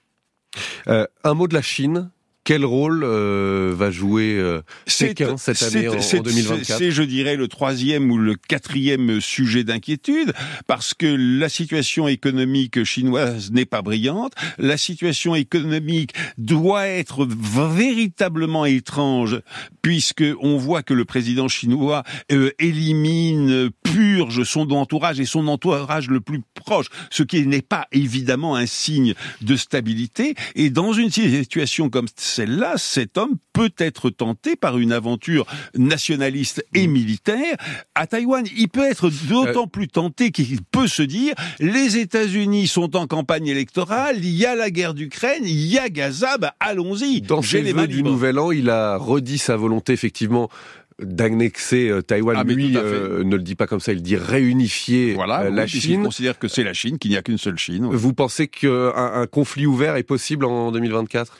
Euh, 0.88 1.06
un 1.24 1.34
mot 1.34 1.48
de 1.48 1.54
la 1.54 1.62
Chine 1.62 2.10
quel 2.46 2.64
rôle 2.64 3.02
euh, 3.02 3.74
va 3.76 3.90
jouer 3.90 4.36
euh, 4.38 4.62
Pékin 5.00 5.36
cette 5.36 5.60
année 5.64 5.88
en, 5.88 5.94
2024 5.94 6.78
C'est, 6.78 6.92
je 6.92 7.02
dirais, 7.02 7.34
le 7.34 7.48
troisième 7.48 8.08
ou 8.12 8.18
le 8.18 8.36
quatrième 8.36 9.20
sujet 9.20 9.64
d'inquiétude, 9.64 10.32
parce 10.68 10.94
que 10.94 11.06
la 11.06 11.48
situation 11.48 12.06
économique 12.06 12.84
chinoise 12.84 13.50
n'est 13.50 13.64
pas 13.66 13.82
brillante. 13.82 14.32
La 14.58 14.76
situation 14.76 15.34
économique 15.34 16.14
doit 16.38 16.86
être 16.86 17.26
véritablement 17.26 18.64
étrange, 18.64 19.40
puisque 19.82 20.24
on 20.40 20.56
voit 20.56 20.84
que 20.84 20.94
le 20.94 21.04
président 21.04 21.48
chinois 21.48 22.04
euh, 22.30 22.52
élimine, 22.60 23.70
purge 23.82 24.44
son 24.44 24.70
entourage 24.70 25.18
et 25.18 25.26
son 25.26 25.48
entourage 25.48 26.08
le 26.08 26.20
plus 26.20 26.42
proche, 26.54 26.86
ce 27.10 27.24
qui 27.24 27.44
n'est 27.44 27.60
pas 27.60 27.88
évidemment 27.90 28.54
un 28.54 28.66
signe 28.66 29.14
de 29.40 29.56
stabilité. 29.56 30.36
Et 30.54 30.70
dans 30.70 30.92
une 30.92 31.10
situation 31.10 31.90
comme 31.90 32.06
celle-là, 32.36 32.74
cet 32.76 33.16
homme 33.16 33.36
peut 33.54 33.72
être 33.78 34.10
tenté 34.10 34.56
par 34.56 34.76
une 34.76 34.92
aventure 34.92 35.46
nationaliste 35.74 36.62
et 36.74 36.86
mm. 36.86 36.90
militaire 36.90 37.56
à 37.94 38.06
Taïwan. 38.06 38.44
Il 38.56 38.68
peut 38.68 38.84
être 38.84 39.10
d'autant 39.28 39.64
euh. 39.64 39.70
plus 39.70 39.88
tenté 39.88 40.30
qu'il 40.30 40.62
peut 40.62 40.86
se 40.86 41.02
dire 41.02 41.34
les 41.60 41.96
États-Unis 41.96 42.66
sont 42.66 42.94
en 42.94 43.06
campagne 43.06 43.46
électorale, 43.46 44.18
il 44.18 44.36
y 44.36 44.44
a 44.44 44.54
la 44.54 44.70
guerre 44.70 44.92
d'Ukraine, 44.92 45.44
il 45.44 45.66
y 45.66 45.78
a 45.78 45.88
Gaza, 45.88 46.36
bah, 46.36 46.54
allons-y. 46.60 47.22
Dans 47.22 47.40
ses 47.40 47.62
vœux 47.72 47.86
du 47.86 48.02
Nouvel 48.02 48.38
An, 48.38 48.50
il 48.50 48.68
a 48.68 48.98
redit 48.98 49.38
sa 49.38 49.56
volonté 49.56 49.94
effectivement 49.94 50.50
d'annexer 51.00 51.88
euh, 51.88 52.02
Taïwan. 52.02 52.36
Ah, 52.38 52.44
lui 52.44 52.76
euh, 52.76 53.22
ne 53.24 53.36
le 53.36 53.42
dit 53.42 53.54
pas 53.54 53.66
comme 53.66 53.80
ça, 53.80 53.92
il 53.92 54.02
dit 54.02 54.16
réunifier 54.16 55.14
voilà, 55.14 55.48
la 55.50 55.66
Chine. 55.66 56.00
Il 56.00 56.04
considère 56.04 56.38
que 56.38 56.48
c'est 56.48 56.64
la 56.64 56.72
Chine, 56.72 56.98
qu'il 56.98 57.10
n'y 57.10 57.16
a 57.16 57.22
qu'une 57.22 57.38
seule 57.38 57.58
Chine. 57.58 57.86
Vous 57.90 58.12
pensez 58.12 58.48
qu'un 58.48 58.92
un 58.94 59.26
conflit 59.26 59.66
ouvert 59.66 59.96
est 59.96 60.02
possible 60.02 60.44
en 60.44 60.72
2024 60.72 61.36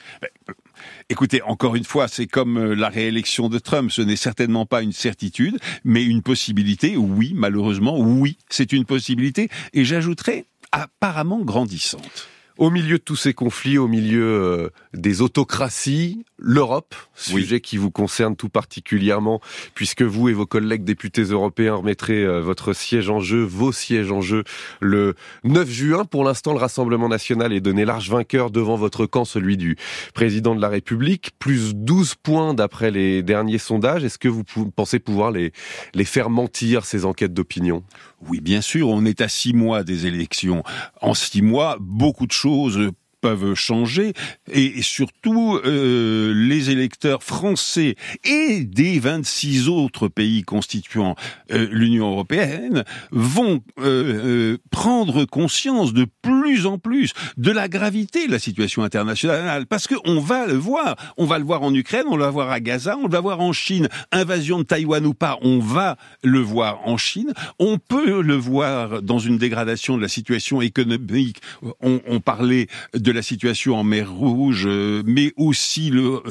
Écoutez, 1.09 1.41
encore 1.41 1.75
une 1.75 1.83
fois, 1.83 2.07
c'est 2.07 2.27
comme 2.27 2.57
euh, 2.57 2.75
la 2.75 2.89
réélection 2.89 3.49
de 3.49 3.59
Trump, 3.59 3.91
ce 3.91 4.01
n'est 4.01 4.15
certainement 4.15 4.65
pas 4.65 4.81
une 4.81 4.91
certitude, 4.91 5.57
mais 5.83 6.03
une 6.03 6.21
possibilité, 6.21 6.97
oui, 6.97 7.33
malheureusement, 7.35 7.99
oui, 7.99 8.37
c'est 8.49 8.73
une 8.73 8.85
possibilité, 8.85 9.49
et 9.73 9.85
j'ajouterais 9.85 10.45
apparemment 10.71 11.39
grandissante. 11.39 12.29
Au 12.57 12.71
milieu 12.71 12.97
de 12.97 13.03
tous 13.03 13.15
ces 13.15 13.35
conflits, 13.35 13.77
au 13.77 13.87
milieu 13.87 14.23
euh, 14.23 14.69
des 14.95 15.21
autocraties, 15.21 16.25
l'Europe, 16.39 16.95
sujet 17.13 17.61
qui 17.61 17.77
vous 17.77 17.91
concerne 17.91 18.35
tout 18.35 18.49
particulièrement, 18.49 19.41
puisque 19.75 20.01
vous 20.01 20.29
et 20.29 20.33
vos 20.33 20.47
collègues 20.47 20.83
députés 20.83 21.21
européens 21.21 21.75
remettrez 21.75 22.23
euh, 22.23 22.41
votre 22.41 22.73
siège 22.73 23.11
en 23.11 23.19
jeu, 23.19 23.43
vos 23.43 23.71
sièges 23.71 24.11
en 24.11 24.21
jeu, 24.21 24.43
le 24.79 25.13
9 25.43 25.69
juin. 25.69 26.05
Pour 26.05 26.23
l'instant, 26.23 26.53
le 26.53 26.57
Rassemblement 26.57 27.09
national 27.09 27.53
est 27.53 27.61
donné 27.61 27.85
large 27.85 28.09
vainqueur 28.09 28.49
devant 28.49 28.75
votre 28.75 29.05
camp, 29.05 29.23
celui 29.23 29.55
du 29.55 29.77
président 30.15 30.55
de 30.55 30.61
la 30.61 30.69
République, 30.69 31.31
plus 31.37 31.75
12 31.75 32.15
points 32.15 32.55
d'après 32.55 32.89
les 32.89 33.21
derniers 33.21 33.59
sondages. 33.59 34.03
Est-ce 34.03 34.17
que 34.17 34.29
vous 34.29 34.43
pensez 34.75 34.97
pouvoir 34.97 35.29
les, 35.29 35.53
les 35.93 36.05
faire 36.05 36.31
mentir, 36.31 36.85
ces 36.85 37.05
enquêtes 37.05 37.35
d'opinion? 37.35 37.83
Oui, 38.21 38.41
bien 38.41 38.61
sûr, 38.61 38.89
on 38.89 39.05
est 39.05 39.21
à 39.21 39.27
six 39.27 39.53
mois 39.53 39.83
des 39.83 40.05
élections. 40.07 40.63
En 41.01 41.13
six 41.13 41.41
mois, 41.41 41.77
beaucoup 41.79 42.25
de 42.25 42.31
choses 42.31 42.91
peuvent 43.35 43.55
changer. 43.55 44.13
Et, 44.51 44.81
surtout 44.81 45.59
euh, 45.65 46.33
les 46.33 46.69
électeurs 46.69 47.23
français 47.23 47.95
et 48.23 48.61
des 48.61 48.99
26 48.99 49.67
autres 49.67 50.07
pays 50.07 50.43
constituant 50.43 51.15
euh, 51.51 51.67
l'Union 51.71 52.11
européenne 52.11 52.83
vont 53.11 53.61
euh, 53.79 54.57
prendre 54.71 55.25
conscience 55.25 55.93
de 55.93 56.05
plus 56.21 56.65
en 56.65 56.77
plus 56.77 57.13
de 57.35 57.51
la 57.51 57.67
gravité 57.67 58.27
de 58.27 58.31
la 58.31 58.39
situation 58.39 58.83
internationale. 58.83 59.65
Parce 59.65 59.87
que 59.87 59.95
on 60.05 60.19
va 60.19 60.45
le 60.45 60.53
voir, 60.53 60.95
on 61.17 61.25
va 61.25 61.39
le 61.39 61.45
voir 61.45 61.63
en 61.63 61.73
Ukraine, 61.73 62.05
on 62.07 62.17
va 62.17 62.27
le 62.27 62.31
voir 62.31 62.51
à 62.51 62.59
Gaza, 62.59 62.97
on 62.97 63.07
va 63.07 63.17
le 63.17 63.23
voir 63.23 63.41
en 63.41 63.51
Chine, 63.51 63.89
invasion 64.11 64.59
de 64.59 64.63
Taïwan 64.63 65.05
ou 65.05 65.13
pas, 65.13 65.37
on 65.41 65.59
va 65.59 65.97
le 66.23 66.39
voir 66.39 66.87
en 66.87 66.97
Chine, 66.97 67.33
on 67.59 67.77
peut 67.77 68.21
le 68.21 68.35
voir 68.35 69.01
dans 69.01 69.19
une 69.19 69.37
dégradation 69.37 69.97
de 69.97 70.01
la 70.01 70.07
situation 70.07 70.61
économique, 70.61 71.41
on, 71.81 71.99
on 72.07 72.19
parlait 72.19 72.67
de 72.93 73.11
la 73.11 73.16
situation 73.21 73.75
en 73.75 73.83
mer 73.83 74.11
Rouge, 74.11 74.65
euh, 74.67 75.03
mais 75.05 75.33
aussi 75.35 75.89
le, 75.89 76.21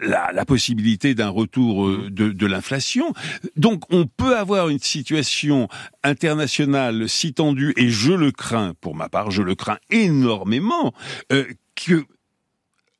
la, 0.00 0.30
la 0.32 0.44
possibilité 0.44 1.14
d'un 1.14 1.28
retour 1.28 1.86
euh, 1.86 2.08
de, 2.10 2.30
de 2.30 2.46
l'inflation. 2.46 3.12
Donc 3.56 3.84
on 3.90 4.06
peut 4.06 4.36
avoir 4.36 4.68
une 4.68 4.78
situation 4.78 5.68
internationale 6.02 7.08
si 7.08 7.32
tendue, 7.32 7.72
et 7.76 7.88
je 7.88 8.12
le 8.12 8.32
crains, 8.32 8.74
pour 8.80 8.94
ma 8.94 9.08
part, 9.08 9.30
je 9.30 9.42
le 9.42 9.54
crains 9.54 9.78
énormément, 9.90 10.92
euh, 11.32 11.44
que 11.74 12.04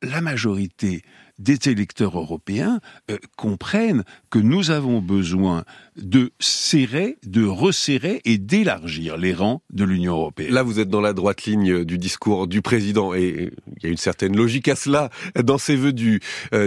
la 0.03 0.21
majorité 0.21 1.03
des 1.41 1.71
électeurs 1.71 2.19
européens 2.19 2.81
euh, 3.11 3.19
comprennent 3.37 4.05
que 4.29 4.39
nous 4.39 4.71
avons 4.71 5.01
besoin 5.01 5.65
de 5.97 6.31
serrer, 6.39 7.17
de 7.27 7.45
resserrer 7.45 8.21
et 8.25 8.39
d'élargir 8.39 9.17
les 9.17 9.33
rangs 9.33 9.63
de 9.73 9.85
l'Union 9.85 10.15
européenne. 10.15 10.53
Là, 10.53 10.63
vous 10.63 10.79
êtes 10.79 10.89
dans 10.89 11.01
la 11.01 11.13
droite 11.13 11.45
ligne 11.45 11.85
du 11.85 11.99
discours 11.99 12.47
du 12.47 12.63
président 12.63 13.15
et 13.15 13.51
il 13.77 13.83
y 13.83 13.87
a 13.87 13.91
une 13.91 13.97
certaine 13.97 14.37
logique 14.37 14.69
à 14.69 14.77
cela. 14.77 15.11
Dans 15.43 15.59
ses 15.59 15.77
vœux 15.77 15.93
du 15.93 16.21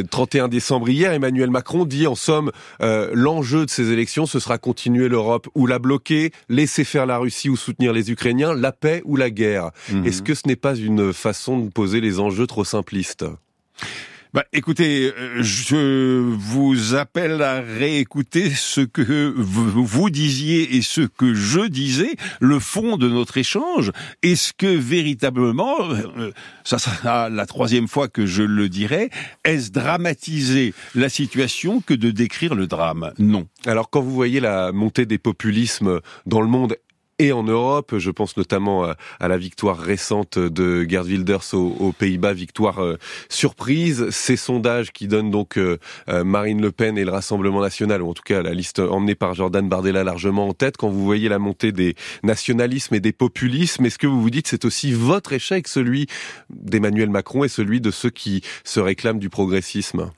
31 0.09 0.45
euh, 0.45 0.47
décembre 0.47 0.89
hier, 0.89 1.13
Emmanuel 1.13 1.51
Macron 1.51 1.85
dit 1.85 2.07
en 2.07 2.15
somme 2.15 2.51
euh, 2.81 3.11
l'enjeu 3.13 3.65
de 3.65 3.69
ces 3.69 3.91
élections, 3.91 4.25
ce 4.25 4.39
sera 4.39 4.57
continuer 4.57 5.07
l'Europe 5.07 5.47
ou 5.55 5.67
la 5.67 5.79
bloquer, 5.79 6.31
laisser 6.49 6.83
faire 6.83 7.05
la 7.05 7.17
Russie 7.19 7.49
ou 7.49 7.55
soutenir 7.55 7.93
les 7.93 8.11
Ukrainiens, 8.11 8.53
la 8.53 8.71
paix 8.71 9.01
ou 9.05 9.15
la 9.15 9.29
guerre. 9.29 9.69
Mhm. 9.91 10.05
Est-ce 10.07 10.23
que 10.23 10.33
ce 10.33 10.47
n'est 10.47 10.55
pas 10.55 10.75
une 10.75 11.13
façon 11.13 11.59
de 11.59 11.69
poser 11.69 12.01
les 12.01 12.19
enjeux 12.19 12.47
trop 12.47 12.63
simplistes? 12.63 13.25
Bah, 14.33 14.45
écoutez, 14.51 15.13
euh, 15.15 15.43
je 15.43 16.19
vous 16.19 16.95
appelle 16.95 17.41
à 17.43 17.61
réécouter 17.61 18.49
ce 18.49 18.81
que 18.81 19.31
vous 19.35 20.09
disiez 20.09 20.75
et 20.75 20.81
ce 20.81 21.01
que 21.01 21.35
je 21.35 21.67
disais, 21.67 22.15
le 22.39 22.57
fond 22.57 22.97
de 22.97 23.07
notre 23.07 23.37
échange. 23.37 23.91
Est-ce 24.23 24.51
que 24.53 24.65
véritablement, 24.65 25.75
euh, 25.81 26.31
ça 26.63 26.79
sera 26.79 27.29
la 27.29 27.45
troisième 27.45 27.87
fois 27.87 28.07
que 28.07 28.25
je 28.25 28.41
le 28.41 28.69
dirai, 28.69 29.11
est-ce 29.43 29.71
dramatiser 29.71 30.73
la 30.95 31.09
situation 31.09 31.79
que 31.79 31.93
de 31.93 32.09
décrire 32.09 32.55
le 32.55 32.65
drame? 32.65 33.13
Non. 33.19 33.47
Alors 33.67 33.91
quand 33.91 34.01
vous 34.01 34.13
voyez 34.13 34.39
la 34.39 34.71
montée 34.71 35.05
des 35.05 35.19
populismes 35.19 35.99
dans 36.25 36.41
le 36.41 36.47
monde, 36.47 36.75
et 37.19 37.31
en 37.31 37.43
Europe. 37.43 37.97
Je 37.97 38.11
pense 38.11 38.37
notamment 38.37 38.85
à, 39.19 39.27
la 39.27 39.37
victoire 39.37 39.77
récente 39.77 40.37
de 40.37 40.85
Gerd 40.87 41.07
Wilders 41.07 41.53
aux, 41.53 41.91
Pays-Bas, 41.91 42.33
victoire 42.33 42.83
euh, 42.83 42.97
surprise. 43.29 44.09
Ces 44.09 44.35
sondages 44.35 44.91
qui 44.91 45.07
donnent 45.07 45.31
donc 45.31 45.57
euh, 45.57 45.77
euh, 46.09 46.23
Marine 46.23 46.61
Le 46.61 46.71
Pen 46.71 46.97
et 46.97 47.05
le 47.05 47.11
Rassemblement 47.11 47.61
national, 47.61 48.01
ou 48.01 48.09
en 48.09 48.13
tout 48.13 48.23
cas 48.23 48.41
la 48.41 48.53
liste 48.53 48.79
emmenée 48.79 49.15
par 49.15 49.33
Jordan 49.33 49.67
Bardella 49.67 50.03
largement 50.03 50.47
en 50.47 50.53
tête, 50.53 50.77
quand 50.77 50.89
vous 50.89 51.03
voyez 51.03 51.29
la 51.29 51.39
montée 51.39 51.71
des 51.71 51.95
nationalismes 52.23 52.95
et 52.95 52.99
des 52.99 53.13
populismes, 53.13 53.85
est-ce 53.85 53.97
que 53.97 54.07
vous 54.07 54.21
vous 54.21 54.29
dites 54.29 54.47
c'est 54.47 54.65
aussi 54.65 54.91
votre 54.91 55.33
échec, 55.33 55.67
celui 55.67 56.07
d'Emmanuel 56.49 57.09
Macron 57.09 57.43
et 57.43 57.49
celui 57.49 57.81
de 57.81 57.91
ceux 57.91 58.09
qui 58.09 58.43
se 58.63 58.79
réclament 58.79 59.19
du 59.19 59.29
progressisme? 59.29 60.11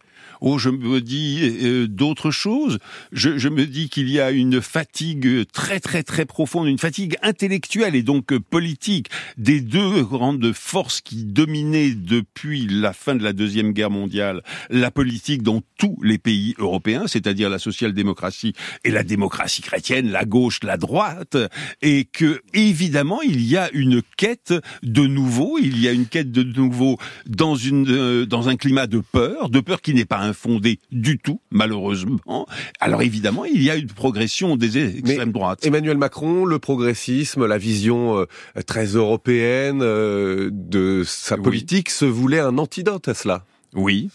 Oh, 0.47 0.59
je 0.59 0.69
me 0.69 1.01
dis 1.01 1.39
euh, 1.41 1.87
d'autres 1.87 2.29
choses. 2.29 2.77
Je, 3.11 3.39
je, 3.39 3.49
me 3.49 3.65
dis 3.65 3.89
qu'il 3.89 4.11
y 4.11 4.19
a 4.19 4.29
une 4.29 4.61
fatigue 4.61 5.43
très 5.51 5.79
très 5.79 6.03
très 6.03 6.25
profonde, 6.25 6.67
une 6.67 6.77
fatigue 6.77 7.17
intellectuelle 7.23 7.95
et 7.95 8.03
donc 8.03 8.31
euh, 8.31 8.39
politique 8.39 9.09
des 9.37 9.59
deux 9.59 10.03
grandes 10.03 10.53
forces 10.53 11.01
qui 11.01 11.25
dominaient 11.25 11.95
depuis 11.95 12.67
la 12.67 12.93
fin 12.93 13.15
de 13.15 13.23
la 13.23 13.33
deuxième 13.33 13.71
guerre 13.71 13.89
mondiale 13.89 14.43
la 14.69 14.91
politique 14.91 15.41
dans 15.41 15.63
tous 15.79 15.97
les 16.03 16.19
pays 16.19 16.53
européens, 16.59 17.05
c'est-à-dire 17.07 17.49
la 17.49 17.57
social-démocratie 17.57 18.53
et 18.83 18.91
la 18.91 19.01
démocratie 19.01 19.63
chrétienne, 19.63 20.11
la 20.11 20.25
gauche, 20.25 20.59
la 20.61 20.77
droite, 20.77 21.37
et 21.81 22.05
que 22.05 22.39
évidemment 22.53 23.23
il 23.23 23.43
y 23.43 23.57
a 23.57 23.71
une 23.73 24.03
quête 24.15 24.53
de 24.83 25.07
nouveau, 25.07 25.57
il 25.59 25.79
y 25.79 25.87
a 25.87 25.91
une 25.91 26.05
quête 26.05 26.31
de 26.31 26.43
nouveau 26.43 26.99
dans 27.25 27.55
une 27.55 27.89
euh, 27.89 28.25
dans 28.27 28.47
un 28.47 28.57
climat 28.57 28.85
de 28.85 28.99
peur, 28.99 29.49
de 29.49 29.59
peur 29.59 29.81
qui 29.81 29.95
n'est 29.95 30.05
pas 30.05 30.19
infondé 30.35 30.79
du 30.91 31.17
tout, 31.17 31.39
malheureusement. 31.49 32.45
Alors 32.81 33.01
évidemment, 33.01 33.45
il 33.45 33.63
y 33.63 33.69
a 33.71 33.75
une 33.75 33.87
progression 33.87 34.57
des 34.57 34.97
extrêmes 34.97 35.31
droites. 35.31 35.65
Emmanuel 35.65 35.97
Macron, 35.97 36.43
le 36.43 36.59
progressisme, 36.59 37.45
la 37.45 37.57
vision 37.57 38.19
euh, 38.19 38.25
très 38.67 38.85
européenne 38.85 39.79
euh, 39.81 40.49
de 40.51 41.03
sa 41.05 41.37
politique 41.37 41.89
se 41.89 42.03
voulait 42.03 42.41
un 42.41 42.57
antidote 42.57 43.07
à 43.07 43.13
cela. 43.13 43.45
Oui, 43.73 44.09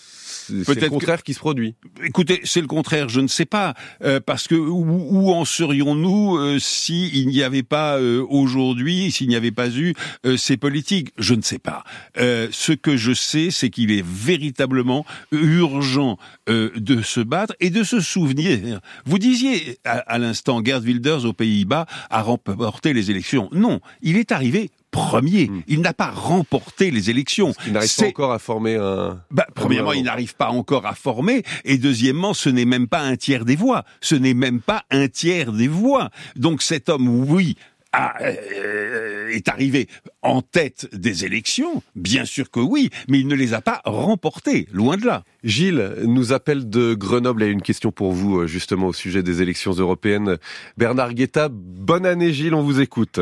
c'est 0.64 0.80
le 0.80 0.88
contraire 0.88 1.22
qui 1.22 1.34
se 1.34 1.38
produit. 1.38 1.74
Écoutez, 2.04 2.40
c'est 2.44 2.60
le 2.60 2.66
contraire, 2.66 3.08
je 3.08 3.20
ne 3.20 3.28
sais 3.28 3.46
pas, 3.46 3.74
euh, 4.02 4.20
parce 4.24 4.48
que 4.48 4.54
où, 4.54 5.30
en 5.30 5.44
serions-nous 5.44 6.36
euh, 6.36 6.58
s'il 6.58 7.28
n'y 7.28 7.42
avait 7.42 7.62
pas 7.62 7.98
euh, 7.98 8.24
aujourd'hui, 8.28 9.10
s'il 9.10 9.28
n'y 9.28 9.36
avait 9.36 9.50
pas 9.50 9.68
eu 9.70 9.94
ces 10.36 10.56
politiques? 10.56 11.12
Je 11.18 11.34
ne 11.34 11.42
sais 11.42 11.58
pas. 11.58 11.84
ce 12.16 12.72
que 12.72 12.96
je 12.96 13.12
sais, 13.12 13.50
c'est 13.50 13.70
qu'il 13.70 13.90
est 13.90 14.04
véritablement 14.04 15.04
urgent 15.32 16.18
de 16.46 17.02
se 17.02 17.20
battre 17.20 17.54
et 17.60 17.70
de 17.70 17.82
se 17.84 18.00
souvenir. 18.00 18.80
Vous 19.04 19.18
disiez 19.18 19.78
à, 19.84 19.98
à 19.98 20.18
l'instant, 20.18 20.62
Gerd 20.64 20.84
Wilders 20.84 21.24
aux 21.24 21.32
Pays-Bas 21.32 21.86
a 22.10 22.22
remporté 22.22 22.92
les 22.92 23.10
élections. 23.10 23.48
Non, 23.52 23.80
il 24.02 24.16
est 24.16 24.32
arrivé 24.32 24.70
premier. 24.90 25.48
Hmm. 25.48 25.62
Il 25.68 25.80
n'a 25.80 25.94
pas 25.94 26.10
remporté 26.10 26.90
les 26.90 27.10
élections. 27.10 27.52
Il 27.66 27.72
n'arrive 27.72 27.94
pas 27.94 28.06
encore 28.06 28.32
à 28.32 28.38
former 28.38 28.76
un... 28.76 29.20
Bah, 29.30 29.46
premièrement, 29.54 29.92
il 29.92 30.04
n'arrive 30.04 30.34
pas 30.34 30.50
encore 30.50 30.86
à 30.86 30.94
former. 30.94 31.42
Et 31.64 31.78
deuxièmement, 31.78 32.34
ce 32.34 32.48
n'est 32.48 32.64
même 32.64 32.88
pas 32.88 33.00
un 33.00 33.16
tiers 33.16 33.44
des 33.44 33.56
voix. 33.56 33.84
Ce 34.00 34.14
n'est 34.14 34.34
même 34.34 34.60
pas 34.60 34.84
un 34.90 35.08
tiers 35.08 35.52
des 35.52 35.68
voix. 35.68 36.10
Donc 36.36 36.62
cet 36.62 36.88
homme, 36.88 37.08
oui, 37.08 37.56
euh, 37.96 39.28
est 39.30 39.48
arrivé 39.48 39.88
en 40.22 40.42
tête 40.42 40.88
des 40.92 41.24
élections 41.24 41.82
Bien 41.96 42.24
sûr 42.24 42.48
que 42.50 42.60
oui, 42.60 42.90
mais 43.08 43.18
il 43.18 43.26
ne 43.26 43.34
les 43.34 43.52
a 43.52 43.60
pas 43.60 43.80
remportées, 43.84 44.68
loin 44.72 44.96
de 44.96 45.04
là. 45.06 45.24
Gilles 45.42 45.96
nous 46.04 46.32
appelle 46.32 46.68
de 46.68 46.94
Grenoble. 46.94 47.42
A 47.42 47.46
une 47.46 47.62
question 47.62 47.90
pour 47.90 48.12
vous, 48.12 48.40
euh, 48.40 48.46
justement, 48.46 48.88
au 48.88 48.92
sujet 48.92 49.24
des 49.24 49.42
élections 49.42 49.72
européennes. 49.72 50.38
Bernard 50.76 51.14
Guetta, 51.14 51.48
bonne 51.50 52.06
année 52.06 52.32
Gilles, 52.32 52.54
on 52.54 52.62
vous 52.62 52.80
écoute. 52.80 53.20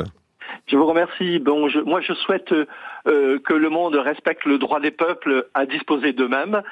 Je 0.68 0.76
vous 0.76 0.86
remercie. 0.86 1.38
Bon, 1.38 1.68
je, 1.68 1.80
moi, 1.80 2.00
je 2.00 2.12
souhaite 2.12 2.52
euh, 3.08 3.38
que 3.38 3.54
le 3.54 3.70
monde 3.70 3.94
respecte 3.94 4.44
le 4.44 4.58
droit 4.58 4.80
des 4.80 4.90
peuples 4.90 5.46
à 5.54 5.66
disposer 5.66 6.12
d'eux-mêmes. 6.12 6.62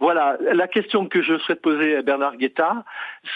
Voilà. 0.00 0.36
La 0.52 0.68
question 0.68 1.06
que 1.06 1.22
je 1.22 1.38
souhaite 1.38 1.62
poser 1.62 1.96
à 1.96 2.02
Bernard 2.02 2.36
Guetta, 2.36 2.84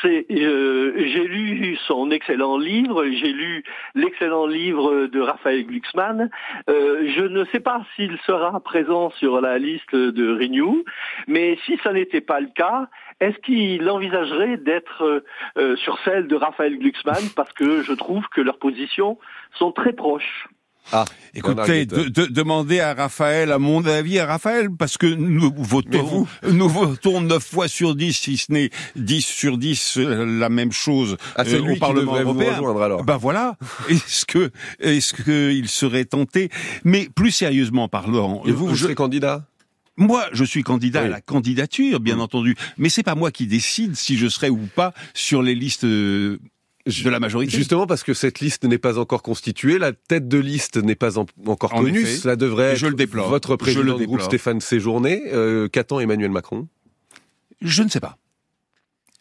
c'est 0.03 0.27
euh, 0.31 0.93
j'ai 0.97 1.27
lu 1.27 1.77
son 1.87 2.11
excellent 2.11 2.59
livre, 2.59 3.05
j'ai 3.07 3.33
lu 3.33 3.65
l'excellent 3.95 4.47
livre 4.47 5.07
de 5.07 5.21
Raphaël 5.21 5.67
Glucksmann. 5.67 6.31
Euh, 6.69 7.11
je 7.17 7.23
ne 7.23 7.45
sais 7.47 7.61
pas 7.61 7.83
s'il 7.97 8.19
sera 8.27 8.59
présent 8.61 9.11
sur 9.11 9.41
la 9.41 9.59
liste 9.59 9.95
de 9.95 10.33
Renew, 10.33 10.85
mais 11.27 11.59
si 11.65 11.79
ça 11.83 11.93
n'était 11.93 12.21
pas 12.21 12.41
le 12.41 12.49
cas, 12.55 12.89
est-ce 13.21 13.39
qu'il 13.39 13.89
envisagerait 13.89 14.57
d'être 14.57 15.23
euh, 15.59 15.77
sur 15.77 15.99
celle 16.05 16.27
de 16.27 16.37
Raphaël 16.37 16.79
Glucksmann? 16.79 17.31
Parce 17.37 17.53
que 17.53 17.83
je 17.83 17.93
trouve 17.93 18.27
que 18.29 18.41
leurs 18.41 18.59
positions 18.59 19.19
sont 19.53 19.73
très 19.73 19.93
proches 19.93 20.49
ah, 20.93 21.05
écoutez, 21.35 21.87
de, 21.87 22.27
demandez 22.27 22.81
à 22.81 22.95
Raphaël, 22.95 23.53
à 23.53 23.59
mon 23.59 23.85
avis, 23.85 24.19
à 24.19 24.27
Raphaël, 24.27 24.69
parce 24.77 24.99
que 24.99 25.07
nous 25.07 25.53
votons, 25.57 26.27
nous 26.49 26.69
votons 26.69 27.21
9 27.21 27.45
fois 27.45 27.69
sur 27.69 27.95
10, 27.95 28.13
si 28.13 28.37
ce 28.37 28.53
n'est 28.53 28.71
10 28.97 29.25
sur 29.25 29.59
10, 29.59 29.99
euh, 29.99 30.25
la 30.25 30.49
même 30.49 30.73
chose 30.73 31.17
ah, 31.37 31.45
euh, 31.47 31.75
au 31.75 31.77
Parlement 31.77 32.19
européen. 32.19 32.53
Vous 32.53 32.63
rejoindre 32.63 32.83
alors. 32.83 33.05
Ben 33.05 33.17
voilà. 33.17 33.57
Est-ce 33.89 34.25
que, 34.25 34.51
est-ce 34.81 35.15
qu'il 35.15 35.69
serait 35.69 36.05
tenté? 36.05 36.51
Mais 36.85 37.09
plus 37.15 37.31
sérieusement 37.31 37.89
parlant, 37.89 38.43
et 38.47 38.53
vous, 38.53 38.67
vous 38.67 38.77
serez 38.77 38.95
candidat? 38.95 39.45
Moi, 39.97 40.25
je 40.33 40.45
suis 40.45 40.63
candidat 40.63 41.03
à 41.03 41.09
la 41.09 41.21
candidature, 41.21 42.01
bien 42.01 42.21
entendu, 42.21 42.57
mais 42.79 42.89
c'est 42.89 43.03
pas 43.03 43.15
moi 43.15 43.31
qui 43.31 43.47
décide 43.47 43.97
si 43.97 44.17
je 44.17 44.29
serai 44.29 44.49
ou 44.49 44.67
pas 44.75 44.95
sur 45.13 45.43
les 45.43 45.55
listes 45.55 45.85
euh, 45.85 46.39
de 46.87 47.11
la 47.11 47.21
majorité. 47.21 47.57
Justement 47.57 47.87
parce 47.87 48.03
que 48.03 48.15
cette 48.15 48.41
liste 48.41 48.65
n'est 48.65 48.79
pas 48.79 48.99
encore 48.99 49.23
constituée, 49.23 49.79
la 49.79 49.93
tête 49.93 50.29
de 50.29 50.39
liste 50.39 50.77
n'est 50.77 50.95
pas 50.95 51.19
encore 51.19 51.71
connue. 51.71 52.07
Cela 52.07 52.37
devrait 52.37 52.77
je 52.77 52.87
être 52.87 52.91
le 52.91 52.97
déplore. 52.97 53.29
votre 53.29 53.57
président 53.57 53.97
du 53.97 54.07
groupe 54.07 54.23
Stéphane 54.23 54.61
Séjourné. 54.61 55.23
Euh, 55.33 55.69
Qu'attend 55.69 56.01
Emmanuel 56.01 56.31
Macron? 56.31 56.69
Je 57.61 57.83
ne 57.83 57.89
sais 57.89 58.01
pas. 58.01 58.17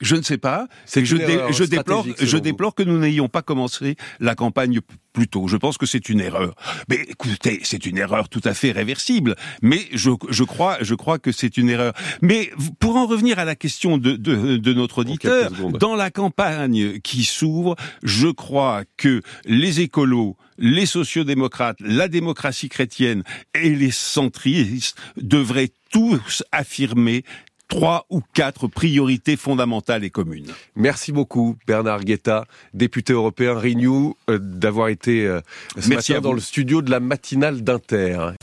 Je 0.01 0.15
ne 0.15 0.21
sais 0.21 0.37
pas. 0.37 0.67
C'est 0.85 1.01
que 1.01 1.07
je, 1.07 1.17
je 1.51 1.63
déplore, 1.65 2.05
je 2.19 2.37
déplore 2.37 2.73
que 2.73 2.83
nous 2.83 2.97
n'ayons 2.97 3.27
pas 3.27 3.41
commencé 3.41 3.95
la 4.19 4.33
campagne 4.35 4.79
plus 5.11 5.27
tôt. 5.27 5.47
Je 5.47 5.57
pense 5.57 5.77
que 5.77 5.85
c'est 5.85 6.07
une 6.07 6.21
erreur. 6.21 6.55
Mais 6.89 6.97
écoutez, 7.09 7.59
c'est 7.63 7.85
une 7.85 7.97
erreur 7.97 8.29
tout 8.29 8.41
à 8.45 8.53
fait 8.53 8.71
réversible. 8.71 9.35
Mais 9.61 9.81
je, 9.93 10.11
je 10.29 10.43
crois, 10.43 10.77
je 10.81 10.95
crois 10.95 11.19
que 11.19 11.31
c'est 11.31 11.57
une 11.57 11.69
erreur. 11.69 11.93
Mais 12.21 12.51
pour 12.79 12.95
en 12.95 13.07
revenir 13.07 13.39
à 13.39 13.45
la 13.45 13.55
question 13.55 13.97
de, 13.97 14.13
de, 14.13 14.57
de 14.57 14.73
notre 14.73 14.99
auditeur, 14.99 15.51
dans 15.79 15.95
la 15.95 16.11
campagne 16.11 16.99
qui 16.99 17.25
s'ouvre, 17.25 17.75
je 18.03 18.27
crois 18.27 18.83
que 18.97 19.21
les 19.45 19.81
écolos, 19.81 20.37
les 20.57 20.85
sociodémocrates, 20.85 21.77
la 21.81 22.07
démocratie 22.07 22.69
chrétienne 22.69 23.23
et 23.53 23.69
les 23.69 23.91
centristes 23.91 24.97
devraient 25.17 25.71
tous 25.91 26.43
affirmer 26.51 27.23
trois 27.69 28.05
ou 28.09 28.21
quatre 28.33 28.67
priorités 28.67 29.37
fondamentales 29.37 30.03
et 30.03 30.09
communes. 30.09 30.51
Merci 30.75 31.13
beaucoup 31.13 31.55
Bernard 31.65 32.03
Guetta, 32.03 32.45
député 32.73 33.13
européen 33.13 33.53
Renew, 33.53 34.15
euh, 34.29 34.37
d'avoir 34.39 34.89
été 34.89 35.25
euh, 35.25 35.39
ce 35.77 35.87
matin 35.87 36.19
dans 36.19 36.33
le 36.33 36.41
studio 36.41 36.81
de 36.81 36.91
la 36.91 36.99
matinale 36.99 37.63
d'Inter. 37.63 38.33